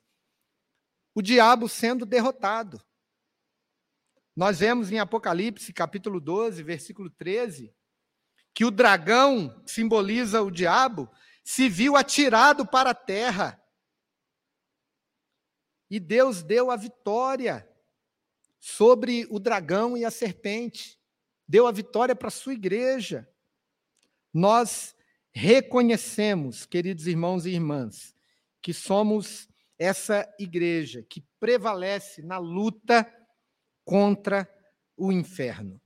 o 1.14 1.22
diabo 1.22 1.70
sendo 1.70 2.08
derrotado. 2.08 2.84
Nós 4.36 4.58
vemos 4.58 4.92
em 4.92 4.98
Apocalipse, 4.98 5.72
capítulo 5.72 6.20
12, 6.20 6.64
versículo 6.64 7.08
13, 7.12 7.72
que 8.52 8.66
o 8.66 8.72
dragão, 8.72 9.62
simboliza 9.68 10.42
o 10.42 10.50
diabo, 10.50 11.08
se 11.44 11.70
viu 11.70 11.96
atirado 11.96 12.66
para 12.66 12.90
a 12.90 12.96
terra. 12.96 13.64
E 15.88 16.00
Deus 16.00 16.42
deu 16.42 16.72
a 16.72 16.76
vitória 16.76 17.72
sobre 18.60 19.28
o 19.30 19.38
dragão 19.38 19.96
e 19.96 20.04
a 20.04 20.10
serpente. 20.10 21.00
Deu 21.48 21.68
a 21.68 21.72
vitória 21.72 22.16
para 22.16 22.28
a 22.28 22.32
sua 22.32 22.54
igreja. 22.54 23.30
Nós 24.34 24.96
reconhecemos, 25.32 26.66
queridos 26.66 27.08
irmãos 27.08 27.46
e 27.46 27.52
irmãs, 27.52 28.16
que 28.62 28.74
somos 28.74 29.48
essa 29.78 30.28
igreja 30.40 31.04
que 31.04 31.22
prevalece 31.40 32.22
na 32.22 32.38
luta 32.38 33.06
contra 33.84 34.50
o 34.98 35.12
inferno. 35.12 35.80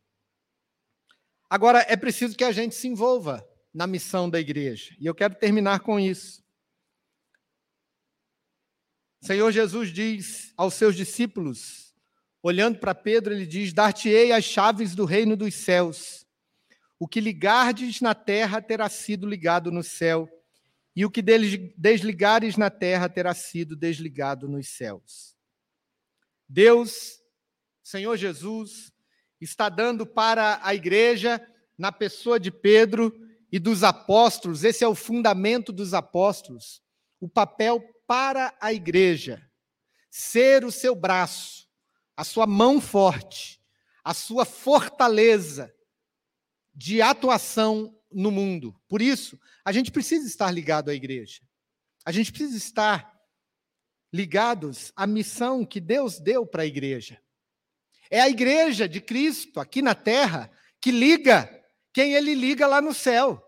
Agora, 1.50 1.80
é 1.90 1.98
preciso 1.98 2.38
que 2.38 2.44
a 2.44 2.52
gente 2.52 2.76
se 2.76 2.88
envolva 2.88 3.46
na 3.74 3.88
missão 3.88 4.30
da 4.30 4.40
igreja. 4.40 4.96
E 5.00 5.06
eu 5.06 5.16
quero 5.16 5.36
terminar 5.36 5.80
com 5.80 6.00
isso. 6.00 6.44
O 9.22 9.26
Senhor 9.26 9.52
Jesus 9.52 9.92
diz 9.92 10.54
aos 10.56 10.76
seus 10.76 10.96
discípulos, 10.96 11.89
olhando 12.42 12.80
para 12.80 12.96
Pedro, 12.96 13.34
ele 13.34 13.46
diz: 13.46 13.74
Dar-te-ei 13.74 14.32
as 14.32 14.44
chaves 14.44 14.96
do 14.96 15.06
reino 15.06 15.36
dos 15.36 15.54
céus. 15.56 16.26
O 16.98 17.08
que 17.08 17.22
ligardes 17.22 18.02
na 18.02 18.14
terra 18.14 18.62
terá 18.62 18.90
sido 18.90 19.28
ligado 19.28 19.72
no 19.72 19.84
céu, 19.84 20.30
e 20.96 21.06
o 21.06 21.10
que 21.12 21.22
desligares 21.22 22.58
na 22.58 22.70
terra 22.70 23.08
terá 23.08 23.34
sido 23.34 23.76
desligado 23.76 24.50
nos 24.50 24.68
céus. 24.68 25.36
Deus, 26.48 27.22
Senhor 27.82 28.18
Jesus, 28.18 28.92
está 29.40 29.70
dando 29.70 30.06
para 30.06 30.60
a 30.62 30.76
igreja, 30.76 31.42
na 31.78 31.92
pessoa 31.92 32.38
de 32.38 32.52
Pedro 32.52 33.14
e 33.50 33.58
dos 33.58 33.84
apóstolos, 33.84 34.66
esse 34.66 34.84
é 34.84 34.88
o 34.88 34.94
fundamento 34.94 35.72
dos 35.72 35.94
apóstolos, 35.94 36.82
o 37.20 37.30
papel 37.30 37.82
para 38.06 38.54
a 38.60 38.74
igreja, 38.74 39.42
ser 40.10 40.66
o 40.66 40.72
seu 40.72 40.94
braço, 40.94 41.69
a 42.20 42.24
sua 42.26 42.46
mão 42.46 42.82
forte, 42.82 43.62
a 44.04 44.14
sua 44.14 44.44
fortaleza 44.44 45.74
de 46.76 47.02
atuação 47.02 47.98
no 48.12 48.30
mundo. 48.30 48.78
Por 48.90 49.02
isso, 49.02 49.40
a 49.64 49.72
gente 49.72 49.90
precisa 49.90 50.28
estar 50.28 50.52
ligado 50.52 50.90
à 50.90 50.94
igreja. 50.94 51.42
A 52.04 52.12
gente 52.12 52.30
precisa 52.30 52.58
estar 52.58 53.18
ligados 54.12 54.92
à 54.98 55.08
missão 55.08 55.66
que 55.66 55.80
Deus 55.80 56.20
deu 56.20 56.46
para 56.46 56.64
a 56.64 56.66
igreja. 56.66 57.24
É 58.12 58.20
a 58.20 58.28
igreja 58.28 58.86
de 58.86 59.00
Cristo 59.00 59.58
aqui 59.58 59.82
na 59.82 59.96
terra 59.96 60.52
que 60.82 60.92
liga 60.92 61.50
quem 61.94 62.16
ele 62.16 62.36
liga 62.36 62.68
lá 62.68 62.82
no 62.82 62.94
céu. 62.94 63.42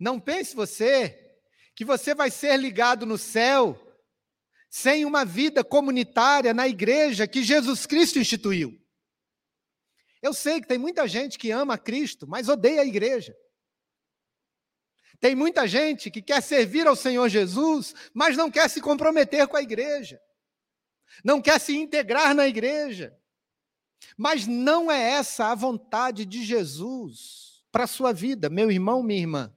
Não 0.00 0.18
pense 0.18 0.56
você 0.56 1.36
que 1.74 1.84
você 1.84 2.14
vai 2.14 2.30
ser 2.30 2.56
ligado 2.56 3.04
no 3.04 3.18
céu 3.18 3.85
sem 4.76 5.06
uma 5.06 5.24
vida 5.24 5.64
comunitária 5.64 6.52
na 6.52 6.68
igreja 6.68 7.26
que 7.26 7.42
Jesus 7.42 7.86
Cristo 7.86 8.18
instituiu. 8.18 8.78
Eu 10.20 10.34
sei 10.34 10.60
que 10.60 10.68
tem 10.68 10.76
muita 10.76 11.08
gente 11.08 11.38
que 11.38 11.50
ama 11.50 11.78
Cristo, 11.78 12.26
mas 12.28 12.46
odeia 12.46 12.82
a 12.82 12.84
igreja. 12.84 13.34
Tem 15.18 15.34
muita 15.34 15.66
gente 15.66 16.10
que 16.10 16.20
quer 16.20 16.42
servir 16.42 16.86
ao 16.86 16.94
Senhor 16.94 17.26
Jesus, 17.30 17.94
mas 18.12 18.36
não 18.36 18.50
quer 18.50 18.68
se 18.68 18.82
comprometer 18.82 19.48
com 19.48 19.56
a 19.56 19.62
igreja. 19.62 20.20
Não 21.24 21.40
quer 21.40 21.58
se 21.58 21.74
integrar 21.74 22.34
na 22.34 22.46
igreja. 22.46 23.18
Mas 24.14 24.46
não 24.46 24.90
é 24.90 25.12
essa 25.12 25.52
a 25.52 25.54
vontade 25.54 26.26
de 26.26 26.44
Jesus 26.44 27.64
para 27.72 27.84
a 27.84 27.88
sua 27.88 28.12
vida, 28.12 28.50
meu 28.50 28.70
irmão, 28.70 29.02
minha 29.02 29.20
irmã. 29.20 29.56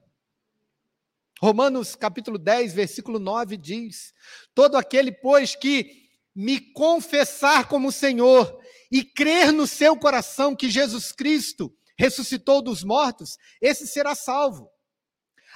Romanos 1.42 1.96
capítulo 1.96 2.36
10, 2.36 2.74
versículo 2.74 3.18
9 3.18 3.56
diz: 3.56 4.12
Todo 4.54 4.76
aquele, 4.76 5.10
pois, 5.10 5.56
que 5.56 6.10
me 6.36 6.60
confessar 6.60 7.66
como 7.66 7.90
Senhor 7.90 8.60
e 8.92 9.02
crer 9.02 9.50
no 9.50 9.66
seu 9.66 9.96
coração 9.96 10.54
que 10.54 10.68
Jesus 10.68 11.12
Cristo 11.12 11.74
ressuscitou 11.96 12.60
dos 12.60 12.84
mortos, 12.84 13.38
esse 13.60 13.86
será 13.86 14.14
salvo. 14.14 14.70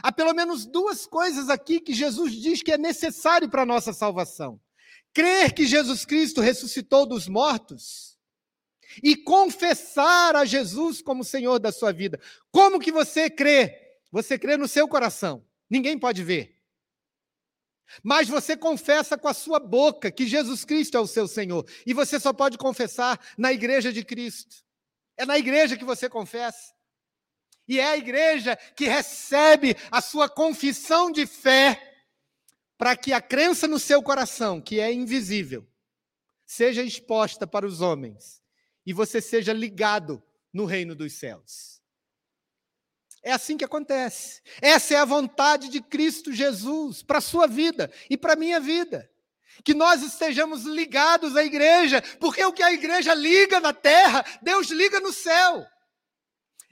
Há 0.03 0.11
pelo 0.11 0.33
menos 0.33 0.64
duas 0.64 1.07
coisas 1.07 1.51
aqui 1.51 1.79
que 1.79 1.92
Jesus 1.92 2.33
diz 2.33 2.62
que 2.62 2.73
é 2.73 2.79
necessário 2.79 3.51
para 3.51 3.62
a 3.62 3.66
nossa 3.66 3.92
salvação: 3.92 4.59
crer 5.12 5.53
que 5.53 5.66
Jesus 5.66 6.07
Cristo 6.07 6.40
ressuscitou 6.40 7.05
dos 7.05 7.29
mortos 7.29 8.18
e 9.03 9.14
confessar 9.14 10.35
a 10.35 10.47
Jesus 10.47 11.03
como 11.03 11.23
Senhor 11.25 11.59
da 11.59 11.70
sua 11.70 11.92
vida. 11.92 12.18
Como 12.51 12.81
que 12.81 12.90
você 12.90 13.29
crê? 13.29 13.99
Você 14.11 14.38
crê 14.38 14.57
no 14.57 14.66
seu 14.66 14.88
coração. 14.88 15.44
Ninguém 15.75 15.99
pode 15.99 16.23
ver. 16.23 16.57
Mas 18.01 18.29
você 18.29 18.57
confessa 18.57 19.19
com 19.19 19.27
a 19.27 19.35
sua 19.35 19.59
boca 19.59 20.09
que 20.09 20.25
Jesus 20.25 20.65
Cristo 20.65 20.97
é 20.97 21.01
o 21.01 21.07
seu 21.07 21.27
Senhor. 21.27 21.69
E 21.85 21.93
você 21.93 22.21
só 22.21 22.33
pode 22.33 22.57
confessar 22.57 23.19
na 23.37 23.53
igreja 23.53 23.93
de 23.93 24.05
Cristo. 24.05 24.65
É 25.17 25.27
na 25.27 25.37
igreja 25.37 25.77
que 25.77 25.85
você 25.85 26.09
confessa. 26.09 26.73
E 27.67 27.81
é 27.81 27.87
a 27.87 27.97
igreja 27.97 28.55
que 28.77 28.85
recebe 28.85 29.77
a 29.91 30.01
sua 30.01 30.29
confissão 30.29 31.11
de 31.11 31.27
fé 31.27 32.07
para 32.79 32.97
que 32.97 33.13
a 33.13 33.21
crença 33.21 33.67
no 33.67 33.81
seu 33.81 34.01
coração, 34.01 34.61
que 34.61 34.79
é 34.79 34.93
invisível, 34.93 35.67
seja 36.47 36.85
exposta 36.85 37.49
para 37.49 37.67
os 37.67 37.81
homens 37.81 38.41
e 38.87 38.93
você 38.93 39.21
seja 39.21 39.53
ligado 39.53 40.23
no 40.53 40.67
reino 40.67 40.95
dos 40.95 41.15
céus. 41.15 41.74
É 43.25 43.33
assim 43.33 43.57
que 43.57 43.65
acontece. 43.65 44.43
Essa 44.61 44.95
é 44.95 44.97
a 44.99 45.05
vontade 45.07 45.71
de 45.71 45.81
Cristo 45.81 46.31
Jesus 46.31 47.03
para 47.03 47.19
a 47.19 47.23
sua 47.23 47.47
vida 47.47 47.91
e 48.11 48.19
para 48.19 48.35
a 48.35 48.37
minha 48.37 48.61
vida. 48.61 49.11
Que 49.65 49.73
nós 49.73 50.03
estejamos 50.03 50.65
ligados 50.65 51.35
à 51.35 51.43
igreja, 51.43 52.03
porque 52.21 52.45
o 52.45 52.53
que 52.53 52.63
a 52.63 52.73
igreja 52.73 53.15
liga 53.15 53.61
na 53.61 53.73
terra, 53.73 54.23
Deus 54.43 54.69
liga 54.69 55.01
no 55.01 55.11
céu. 55.11 55.65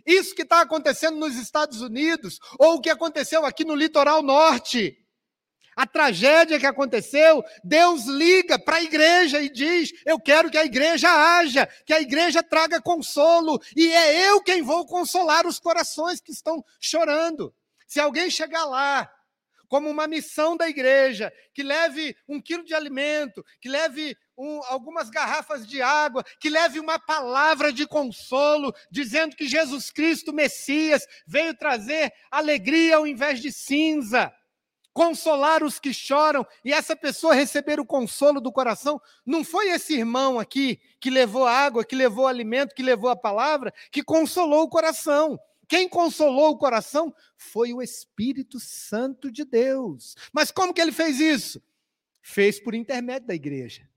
Isso 0.05 0.35
que 0.35 0.43
está 0.43 0.61
acontecendo 0.61 1.17
nos 1.17 1.37
Estados 1.37 1.81
Unidos, 1.81 2.39
ou 2.59 2.75
o 2.75 2.81
que 2.81 2.91
aconteceu 2.91 3.47
aqui 3.47 3.65
no 3.65 3.75
litoral 3.75 4.23
norte, 4.23 5.02
a 5.77 5.87
tragédia 5.87 6.59
que 6.59 6.67
aconteceu, 6.67 7.43
Deus 7.65 8.05
liga 8.05 8.59
para 8.59 8.77
a 8.77 8.83
igreja 8.83 9.41
e 9.41 9.49
diz: 9.49 9.91
Eu 10.05 10.21
quero 10.21 10.51
que 10.51 10.59
a 10.59 10.65
igreja 10.65 11.09
haja, 11.09 11.67
que 11.87 11.93
a 11.93 12.01
igreja 12.01 12.43
traga 12.43 12.81
consolo, 12.81 13.61
e 13.77 13.93
é 13.93 14.29
eu 14.29 14.43
quem 14.43 14.63
vou 14.63 14.87
consolar 14.87 15.47
os 15.47 15.59
corações 15.59 16.21
que 16.21 16.33
estão 16.33 16.65
chorando. 16.81 17.55
Se 17.87 18.01
alguém 18.01 18.31
chegar 18.31 18.65
lá, 18.65 19.11
como 19.69 19.89
uma 19.89 20.07
missão 20.07 20.55
da 20.55 20.69
igreja, 20.69 21.33
que 21.55 21.63
leve 21.63 22.15
um 22.29 22.39
quilo 22.41 22.63
de 22.63 22.75
alimento, 22.75 23.43
que 23.59 23.71
leve 23.71 24.15
um, 24.37 24.63
algumas 24.65 25.09
garrafas 25.09 25.67
de 25.67 25.81
água, 25.81 26.23
que 26.39 26.51
leve 26.51 26.79
uma 26.79 26.99
palavra 26.99 27.73
de 27.73 27.87
consolo, 27.87 28.75
dizendo 28.91 29.35
que 29.35 29.49
Jesus 29.49 29.91
Cristo, 29.91 30.31
Messias, 30.31 31.07
veio 31.27 31.57
trazer 31.57 32.13
alegria 32.31 32.97
ao 32.97 33.07
invés 33.07 33.41
de 33.41 33.51
cinza 33.51 34.31
consolar 34.93 35.63
os 35.63 35.79
que 35.79 35.93
choram, 35.93 36.47
e 36.65 36.73
essa 36.73 36.95
pessoa 36.95 37.35
receber 37.35 37.81
o 37.81 37.87
consolo 37.87 38.41
do 38.41 38.53
coração, 38.53 39.01
não 39.25 39.45
foi 39.45 39.71
esse 39.71 39.95
irmão 39.95 40.39
aqui 40.39 40.81
que 41.01 41.11
levou 41.11 41.47
água, 41.47 41.85
que 41.85 41.97
levou 41.97 42.27
alimento, 42.27 42.75
que 42.75 42.83
levou 42.83 43.11
a 43.11 43.17
palavra, 43.17 43.73
que 43.91 44.03
consolou 44.03 44.63
o 44.65 44.69
coração. 44.69 45.39
Quem 45.69 45.89
consolou 45.89 46.51
o 46.51 46.59
coração 46.59 47.15
foi 47.37 47.73
o 47.73 47.81
Espírito 47.81 48.61
Santo 48.61 49.31
de 49.31 49.45
Deus. 49.45 50.15
Mas 50.33 50.51
como 50.51 50.75
que 50.75 50.81
ele 50.81 50.93
fez 50.93 51.19
isso? 51.19 51.63
Fez 52.21 52.61
por 52.61 52.75
intermédio 52.75 53.29
da 53.29 53.35
igreja 53.35 53.92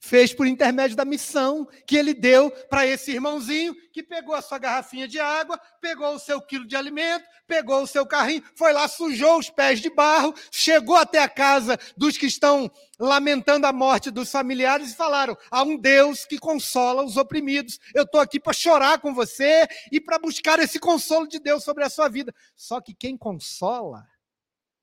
fez 0.00 0.32
por 0.32 0.46
intermédio 0.46 0.96
da 0.96 1.04
missão 1.04 1.68
que 1.86 1.94
ele 1.94 2.14
deu 2.14 2.50
para 2.68 2.86
esse 2.86 3.12
irmãozinho 3.12 3.76
que 3.92 4.02
pegou 4.02 4.34
a 4.34 4.40
sua 4.40 4.58
garrafinha 4.58 5.06
de 5.06 5.20
água, 5.20 5.60
pegou 5.80 6.14
o 6.14 6.18
seu 6.18 6.40
quilo 6.40 6.66
de 6.66 6.74
alimento, 6.74 7.28
pegou 7.46 7.82
o 7.82 7.86
seu 7.86 8.06
carrinho, 8.06 8.42
foi 8.54 8.72
lá, 8.72 8.88
sujou 8.88 9.38
os 9.38 9.50
pés 9.50 9.80
de 9.80 9.90
barro, 9.90 10.34
chegou 10.50 10.96
até 10.96 11.18
a 11.18 11.28
casa 11.28 11.78
dos 11.96 12.16
que 12.16 12.26
estão 12.26 12.70
lamentando 12.98 13.66
a 13.66 13.72
morte 13.72 14.10
dos 14.10 14.30
familiares 14.30 14.92
e 14.92 14.96
falaram: 14.96 15.36
há 15.50 15.62
um 15.62 15.76
Deus 15.76 16.24
que 16.24 16.38
consola 16.38 17.04
os 17.04 17.16
oprimidos. 17.18 17.78
Eu 17.94 18.04
estou 18.04 18.20
aqui 18.20 18.40
para 18.40 18.54
chorar 18.54 19.00
com 19.00 19.12
você 19.12 19.68
e 19.92 20.00
para 20.00 20.18
buscar 20.18 20.58
esse 20.58 20.78
consolo 20.78 21.28
de 21.28 21.38
Deus 21.38 21.62
sobre 21.62 21.84
a 21.84 21.90
sua 21.90 22.08
vida. 22.08 22.34
Só 22.56 22.80
que 22.80 22.94
quem 22.94 23.18
consola 23.18 24.06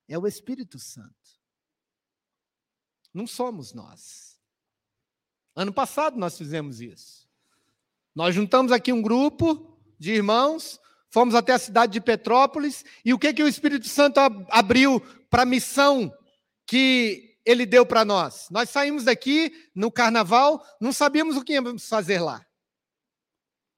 é 0.07 0.17
o 0.17 0.27
Espírito 0.27 0.77
Santo. 0.77 1.15
Não 3.13 3.25
somos 3.25 3.73
nós. 3.73 4.36
Ano 5.57 5.73
passado 5.73 6.19
nós 6.19 6.37
fizemos 6.37 6.81
isso. 6.81 7.27
Nós 8.13 8.35
juntamos 8.35 8.71
aqui 8.71 8.93
um 8.93 9.01
grupo 9.01 9.75
de 9.97 10.11
irmãos, 10.11 10.79
fomos 11.09 11.33
até 11.33 11.51
a 11.53 11.57
cidade 11.57 11.93
de 11.93 11.99
Petrópolis, 11.99 12.85
e 13.03 13.11
o 13.11 13.17
que, 13.17 13.33
que 13.33 13.41
o 13.41 13.47
Espírito 13.47 13.87
Santo 13.87 14.19
abriu 14.51 15.01
para 15.31 15.41
a 15.41 15.45
missão 15.47 16.15
que 16.67 17.39
ele 17.43 17.65
deu 17.65 17.87
para 17.87 18.05
nós? 18.05 18.47
Nós 18.51 18.69
saímos 18.69 19.05
daqui 19.05 19.51
no 19.73 19.91
carnaval, 19.91 20.63
não 20.79 20.93
sabíamos 20.93 21.35
o 21.35 21.43
que 21.43 21.53
íamos 21.53 21.89
fazer 21.89 22.19
lá. 22.19 22.45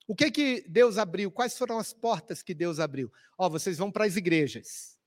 O 0.06 0.14
que 0.14 0.30
que 0.30 0.66
Deus 0.68 0.98
abriu? 0.98 1.32
Quais 1.32 1.58
foram 1.58 1.80
as 1.80 1.94
portas 1.94 2.44
que 2.44 2.54
Deus 2.54 2.82
abriu? 2.82 3.10
Ó, 3.38 3.46
oh, 3.46 3.50
vocês 3.50 3.78
vão 3.78 3.90
para 3.90 4.04
as 4.04 4.18
igrejas. 4.18 4.98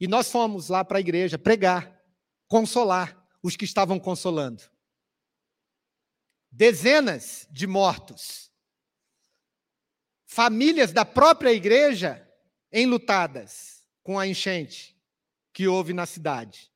E 0.00 0.08
nós 0.08 0.32
fomos 0.32 0.68
lá 0.68 0.84
para 0.84 0.98
a 0.98 1.00
igreja 1.00 1.38
pregar, 1.38 1.96
consolar 2.48 3.24
os 3.40 3.54
que 3.54 3.64
estavam 3.64 4.00
consolando 4.00 4.73
dezenas 6.56 7.48
de 7.50 7.66
mortos, 7.66 8.48
famílias 10.24 10.92
da 10.92 11.04
própria 11.04 11.52
igreja 11.52 12.24
enlutadas 12.72 13.84
com 14.04 14.18
a 14.18 14.26
enchente 14.26 14.96
que 15.52 15.66
houve 15.66 15.92
na 15.92 16.06
cidade. 16.06 16.70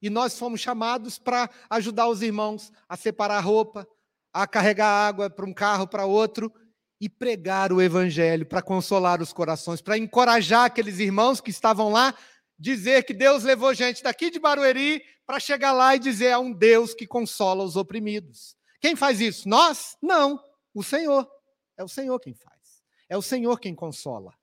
E 0.00 0.08
nós 0.08 0.38
fomos 0.38 0.60
chamados 0.60 1.18
para 1.18 1.50
ajudar 1.70 2.08
os 2.08 2.22
irmãos 2.22 2.72
a 2.88 2.96
separar 2.96 3.40
roupa, 3.40 3.86
a 4.32 4.46
carregar 4.46 5.08
água 5.08 5.28
para 5.28 5.44
um 5.44 5.52
carro, 5.52 5.88
para 5.88 6.06
outro, 6.06 6.52
e 7.00 7.08
pregar 7.08 7.72
o 7.72 7.82
evangelho 7.82 8.46
para 8.46 8.62
consolar 8.62 9.20
os 9.20 9.32
corações, 9.32 9.80
para 9.80 9.98
encorajar 9.98 10.66
aqueles 10.66 11.00
irmãos 11.00 11.40
que 11.40 11.50
estavam 11.50 11.90
lá 11.90 12.14
dizer 12.56 13.04
que 13.04 13.12
Deus 13.12 13.42
levou 13.42 13.74
gente 13.74 14.02
daqui 14.04 14.30
de 14.30 14.38
Barueri 14.38 15.02
para 15.26 15.40
chegar 15.40 15.72
lá 15.72 15.96
e 15.96 15.98
dizer 15.98 16.30
a 16.30 16.38
um 16.38 16.52
Deus 16.52 16.94
que 16.94 17.06
consola 17.06 17.64
os 17.64 17.74
oprimidos. 17.74 18.56
Quem 18.84 18.94
faz 18.94 19.18
isso? 19.18 19.48
Nós? 19.48 19.96
Não, 20.02 20.38
o 20.74 20.82
Senhor. 20.82 21.26
É 21.74 21.82
o 21.82 21.88
Senhor 21.88 22.20
quem 22.20 22.34
faz. 22.34 22.84
É 23.08 23.16
o 23.16 23.22
Senhor 23.22 23.58
quem 23.58 23.74
consola. 23.74 24.38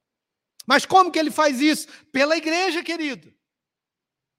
Mas 0.65 0.83
como 0.83 1.11
que 1.11 1.19
ele 1.19 1.29
faz 1.29 1.61
isso? 1.61 1.87
Pela 2.11 2.35
igreja, 2.35 2.83
querido. 2.83 3.31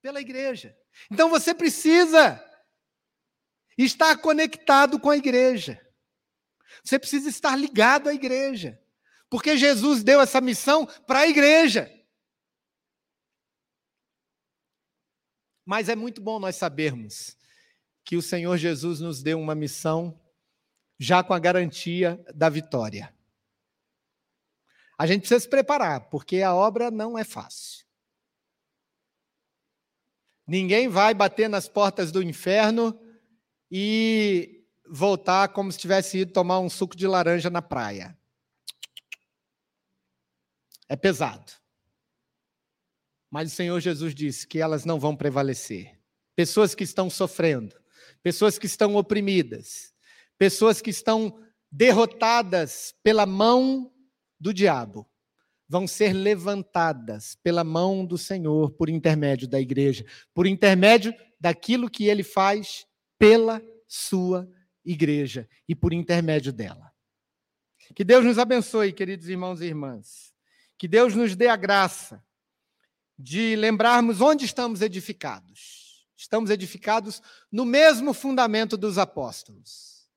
Pela 0.01 0.19
igreja. 0.19 0.77
Então 1.09 1.29
você 1.29 1.53
precisa 1.53 2.43
estar 3.77 4.17
conectado 4.17 4.99
com 4.99 5.09
a 5.09 5.15
igreja. 5.15 5.81
Você 6.83 6.99
precisa 6.99 7.29
estar 7.29 7.55
ligado 7.55 8.09
à 8.09 8.13
igreja. 8.13 8.77
Porque 9.29 9.55
Jesus 9.55 10.03
deu 10.03 10.19
essa 10.19 10.41
missão 10.41 10.85
para 11.07 11.19
a 11.19 11.27
igreja. 11.29 11.89
Mas 15.63 15.87
é 15.87 15.95
muito 15.95 16.19
bom 16.19 16.41
nós 16.41 16.57
sabermos 16.57 17.37
que 18.03 18.15
o 18.15 18.21
Senhor 18.21 18.57
Jesus 18.57 18.99
nos 18.99 19.21
deu 19.21 19.39
uma 19.39 19.55
missão 19.55 20.19
já 20.99 21.23
com 21.23 21.33
a 21.33 21.39
garantia 21.39 22.23
da 22.33 22.49
vitória. 22.49 23.13
A 24.97 25.07
gente 25.07 25.21
precisa 25.21 25.39
se 25.39 25.49
preparar, 25.49 26.09
porque 26.09 26.41
a 26.41 26.53
obra 26.53 26.91
não 26.91 27.17
é 27.17 27.23
fácil. 27.23 27.85
Ninguém 30.45 30.87
vai 30.87 31.13
bater 31.13 31.49
nas 31.49 31.67
portas 31.67 32.11
do 32.11 32.21
inferno 32.21 32.99
e 33.71 34.65
voltar 34.87 35.49
como 35.49 35.71
se 35.71 35.79
tivesse 35.79 36.19
ido 36.19 36.33
tomar 36.33 36.59
um 36.59 36.69
suco 36.69 36.95
de 36.95 37.07
laranja 37.07 37.49
na 37.49 37.61
praia. 37.61 38.17
É 40.87 40.95
pesado. 40.95 41.51
Mas 43.31 43.51
o 43.51 43.55
Senhor 43.55 43.79
Jesus 43.79 44.13
disse 44.13 44.47
que 44.47 44.59
elas 44.59 44.85
não 44.85 44.99
vão 44.99 45.15
prevalecer. 45.15 45.99
Pessoas 46.35 46.75
que 46.75 46.83
estão 46.83 47.09
sofrendo, 47.09 47.75
pessoas 48.23 48.57
que 48.57 48.65
estão 48.65 48.95
oprimidas, 48.95 49.93
pessoas 50.37 50.81
que 50.81 50.89
estão 50.89 51.37
derrotadas 51.71 52.95
pela 53.03 53.25
mão 53.25 53.91
do 54.39 54.53
diabo, 54.53 55.07
vão 55.67 55.87
ser 55.87 56.13
levantadas 56.13 57.35
pela 57.43 57.63
mão 57.63 58.05
do 58.05 58.17
Senhor 58.17 58.71
por 58.71 58.89
intermédio 58.89 59.47
da 59.47 59.59
igreja, 59.59 60.05
por 60.33 60.47
intermédio 60.47 61.13
daquilo 61.39 61.89
que 61.89 62.05
ele 62.05 62.23
faz 62.23 62.85
pela 63.17 63.61
sua 63.87 64.49
igreja 64.85 65.47
e 65.67 65.75
por 65.75 65.93
intermédio 65.93 66.53
dela. 66.53 66.91
Que 67.95 68.03
Deus 68.03 68.23
nos 68.23 68.39
abençoe, 68.39 68.93
queridos 68.93 69.27
irmãos 69.27 69.61
e 69.61 69.65
irmãs. 69.65 70.33
Que 70.77 70.87
Deus 70.87 71.15
nos 71.15 71.35
dê 71.35 71.47
a 71.47 71.55
graça 71.55 72.23
de 73.17 73.55
lembrarmos 73.55 74.21
onde 74.21 74.45
estamos 74.45 74.81
edificados. 74.81 75.82
Estamos 76.15 76.49
edificados 76.49 77.21
no 77.51 77.65
mesmo 77.65 78.13
fundamento 78.13 78.77
dos 78.77 78.97
apóstolos. 78.97 80.07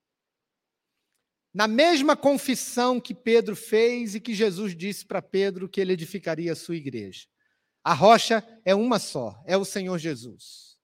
Na 1.52 1.66
mesma 1.66 2.16
confissão 2.16 3.00
que 3.00 3.14
Pedro 3.14 3.56
fez 3.56 4.14
e 4.14 4.20
que 4.20 4.34
Jesus 4.34 4.76
disse 4.76 5.06
para 5.06 5.22
Pedro 5.22 5.68
que 5.68 5.80
ele 5.80 5.92
edificaria 5.92 6.52
a 6.52 6.56
sua 6.56 6.76
igreja. 6.76 7.26
A 7.82 7.94
rocha 7.94 8.46
é 8.64 8.74
uma 8.74 8.98
só, 8.98 9.42
é 9.46 9.56
o 9.56 9.64
Senhor 9.64 9.98
Jesus. 9.98 10.76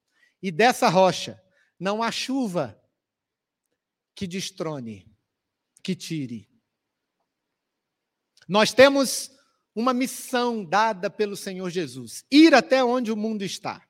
E 0.42 0.50
dessa 0.50 0.88
rocha 0.88 1.40
não 1.78 2.02
há 2.02 2.10
chuva 2.10 2.80
que 4.14 4.26
destrone, 4.26 5.10
que 5.82 5.94
tire. 5.94 6.48
Nós 8.48 8.72
temos 8.72 9.30
uma 9.74 9.92
missão 9.92 10.64
dada 10.64 11.10
pelo 11.10 11.36
Senhor 11.36 11.70
Jesus: 11.70 12.24
ir 12.30 12.54
até 12.54 12.84
onde 12.84 13.10
o 13.10 13.16
mundo 13.16 13.42
está. 13.42 13.86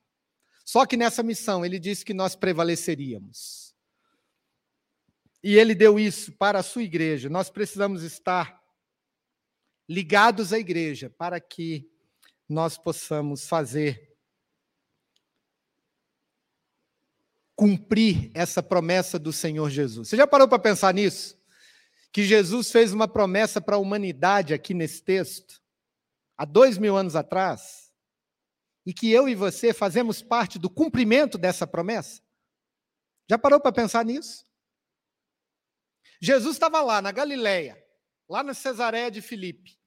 Só 0.63 0.85
que 0.85 0.97
nessa 0.97 1.21
missão 1.21 1.65
ele 1.65 1.79
disse 1.79 2.05
que 2.05 2.13
nós 2.13 2.35
prevaleceríamos. 2.35 3.75
E 5.43 5.57
ele 5.57 5.75
deu 5.75 5.99
isso 5.99 6.31
para 6.33 6.59
a 6.59 6.63
sua 6.63 6.83
igreja. 6.83 7.29
Nós 7.29 7.49
precisamos 7.49 8.01
estar 8.03 8.61
ligados 9.89 10.53
à 10.53 10.59
igreja 10.59 11.09
para 11.09 11.39
que 11.39 11.89
nós 12.47 12.77
possamos 12.77 13.47
fazer 13.47 14.15
cumprir 17.55 18.31
essa 18.33 18.63
promessa 18.63 19.19
do 19.19 19.33
Senhor 19.33 19.69
Jesus. 19.69 20.09
Você 20.09 20.17
já 20.17 20.25
parou 20.25 20.47
para 20.47 20.59
pensar 20.59 20.93
nisso? 20.93 21.37
Que 22.11 22.23
Jesus 22.23 22.71
fez 22.71 22.93
uma 22.93 23.07
promessa 23.07 23.59
para 23.59 23.75
a 23.75 23.79
humanidade 23.79 24.53
aqui 24.53 24.73
nesse 24.73 25.03
texto? 25.03 25.63
há 26.37 26.45
dois 26.45 26.77
mil 26.77 26.97
anos 26.97 27.15
atrás, 27.15 27.82
e 28.85 28.93
que 28.93 29.11
eu 29.11 29.27
e 29.29 29.35
você 29.35 29.73
fazemos 29.73 30.21
parte 30.21 30.59
do 30.59 30.69
cumprimento 30.69 31.37
dessa 31.37 31.65
promessa? 31.65 32.21
Já 33.29 33.37
parou 33.37 33.59
para 33.59 33.71
pensar 33.71 34.03
nisso? 34.03 34.45
Jesus 36.21 36.55
estava 36.55 36.81
lá 36.81 37.01
na 37.01 37.11
Galileia, 37.11 37.81
lá 38.29 38.43
na 38.43 38.53
Cesareia 38.53 39.11
de 39.11 39.21
Filipe, 39.21 39.77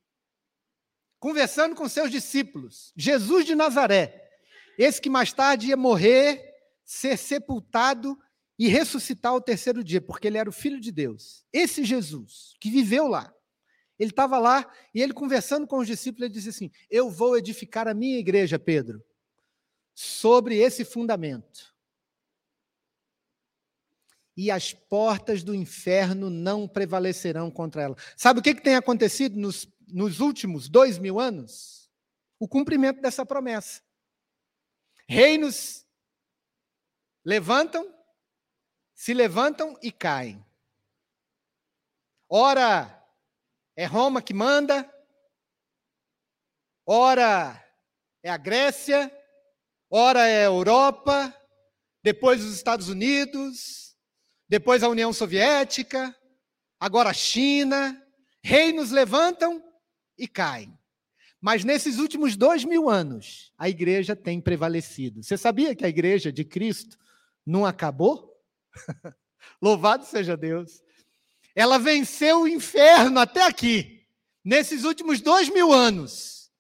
conversando 1.19 1.75
com 1.75 1.89
seus 1.89 2.11
discípulos. 2.11 2.93
Jesus 2.97 3.45
de 3.45 3.55
Nazaré, 3.55 4.31
esse 4.79 5.01
que 5.01 5.11
mais 5.11 5.33
tarde 5.33 5.69
ia 5.69 5.77
morrer, 5.77 6.55
ser 6.85 7.17
sepultado 7.17 8.19
e 8.59 8.69
ressuscitar 8.69 9.33
ao 9.33 9.41
terceiro 9.41 9.85
dia, 9.85 10.01
porque 10.01 10.27
ele 10.27 10.39
era 10.39 10.49
o 10.49 10.53
filho 10.53 10.81
de 10.81 10.91
Deus. 10.91 11.45
Esse 11.53 11.85
Jesus 11.85 12.55
que 12.59 12.71
viveu 12.71 13.07
lá, 13.07 13.35
ele 13.99 14.11
estava 14.11 14.39
lá 14.39 14.71
e 14.95 15.01
ele 15.01 15.13
conversando 15.13 15.67
com 15.67 15.79
os 15.79 15.87
discípulos, 15.87 16.27
ele 16.27 16.35
disse 16.35 16.51
assim: 16.51 16.71
Eu 16.91 17.11
vou 17.11 17.37
edificar 17.37 17.89
a 17.89 17.95
minha 17.95 18.19
igreja, 18.19 18.59
Pedro, 18.59 19.03
sobre 19.95 20.57
esse 20.57 20.85
fundamento. 20.85 21.75
E 24.37 24.51
as 24.51 24.75
portas 24.75 25.43
do 25.43 25.55
inferno 25.55 26.29
não 26.29 26.69
prevalecerão 26.69 27.51
contra 27.51 27.83
ela. 27.83 27.97
Sabe 28.17 28.41
o 28.41 28.43
que, 28.43 28.55
que 28.55 28.63
tem 28.63 28.75
acontecido 28.75 29.39
nos, 29.39 29.67
nos 29.89 30.21
últimos 30.21 30.69
dois 30.69 30.99
mil 30.99 31.19
anos? 31.19 31.91
O 32.39 32.47
cumprimento 32.47 33.01
dessa 33.01 33.25
promessa. 33.25 33.83
Reinos 35.09 35.87
levantam, 37.25 37.91
se 38.95 39.15
levantam 39.15 39.75
e 39.83 39.91
caem. 39.91 40.45
Ora, 42.29 43.06
é 43.77 43.85
Roma 43.85 44.23
que 44.23 44.33
manda, 44.33 44.91
ora 46.87 47.63
é 48.23 48.31
a 48.31 48.37
Grécia, 48.37 49.13
ora 49.91 50.27
é 50.27 50.43
a 50.43 50.47
Europa, 50.47 51.35
depois 52.03 52.43
os 52.43 52.55
Estados 52.55 52.89
Unidos, 52.89 53.95
depois 54.49 54.83
a 54.83 54.89
União 54.89 55.13
Soviética, 55.13 56.17
agora 56.81 57.11
a 57.11 57.15
China. 57.15 58.03
Reinos 58.43 58.93
levantam 58.93 59.61
e 60.17 60.29
caem. 60.29 60.79
Mas 61.41 61.65
nesses 61.65 61.99
últimos 61.99 62.37
dois 62.37 62.65
mil 62.65 62.89
anos, 62.89 63.53
a 63.59 63.69
igreja 63.69 64.15
tem 64.15 64.41
prevalecido. 64.41 65.23
Você 65.23 65.37
sabia 65.37 65.75
que 65.75 65.85
a 65.85 65.89
igreja 65.89 66.33
de 66.33 66.45
Cristo 66.45 66.97
não 67.45 67.67
acabou? 67.67 68.33
Louvado 69.61 70.05
seja 70.05 70.37
Deus. 70.37 70.81
Ela 71.57 71.79
venceu 71.79 72.43
o 72.43 72.49
inferno 72.49 73.19
até 73.19 73.43
aqui, 73.43 74.07
nesses 74.45 74.85
últimos 74.85 75.23
dois 75.23 75.49
mil 75.49 75.73
anos. 75.73 76.53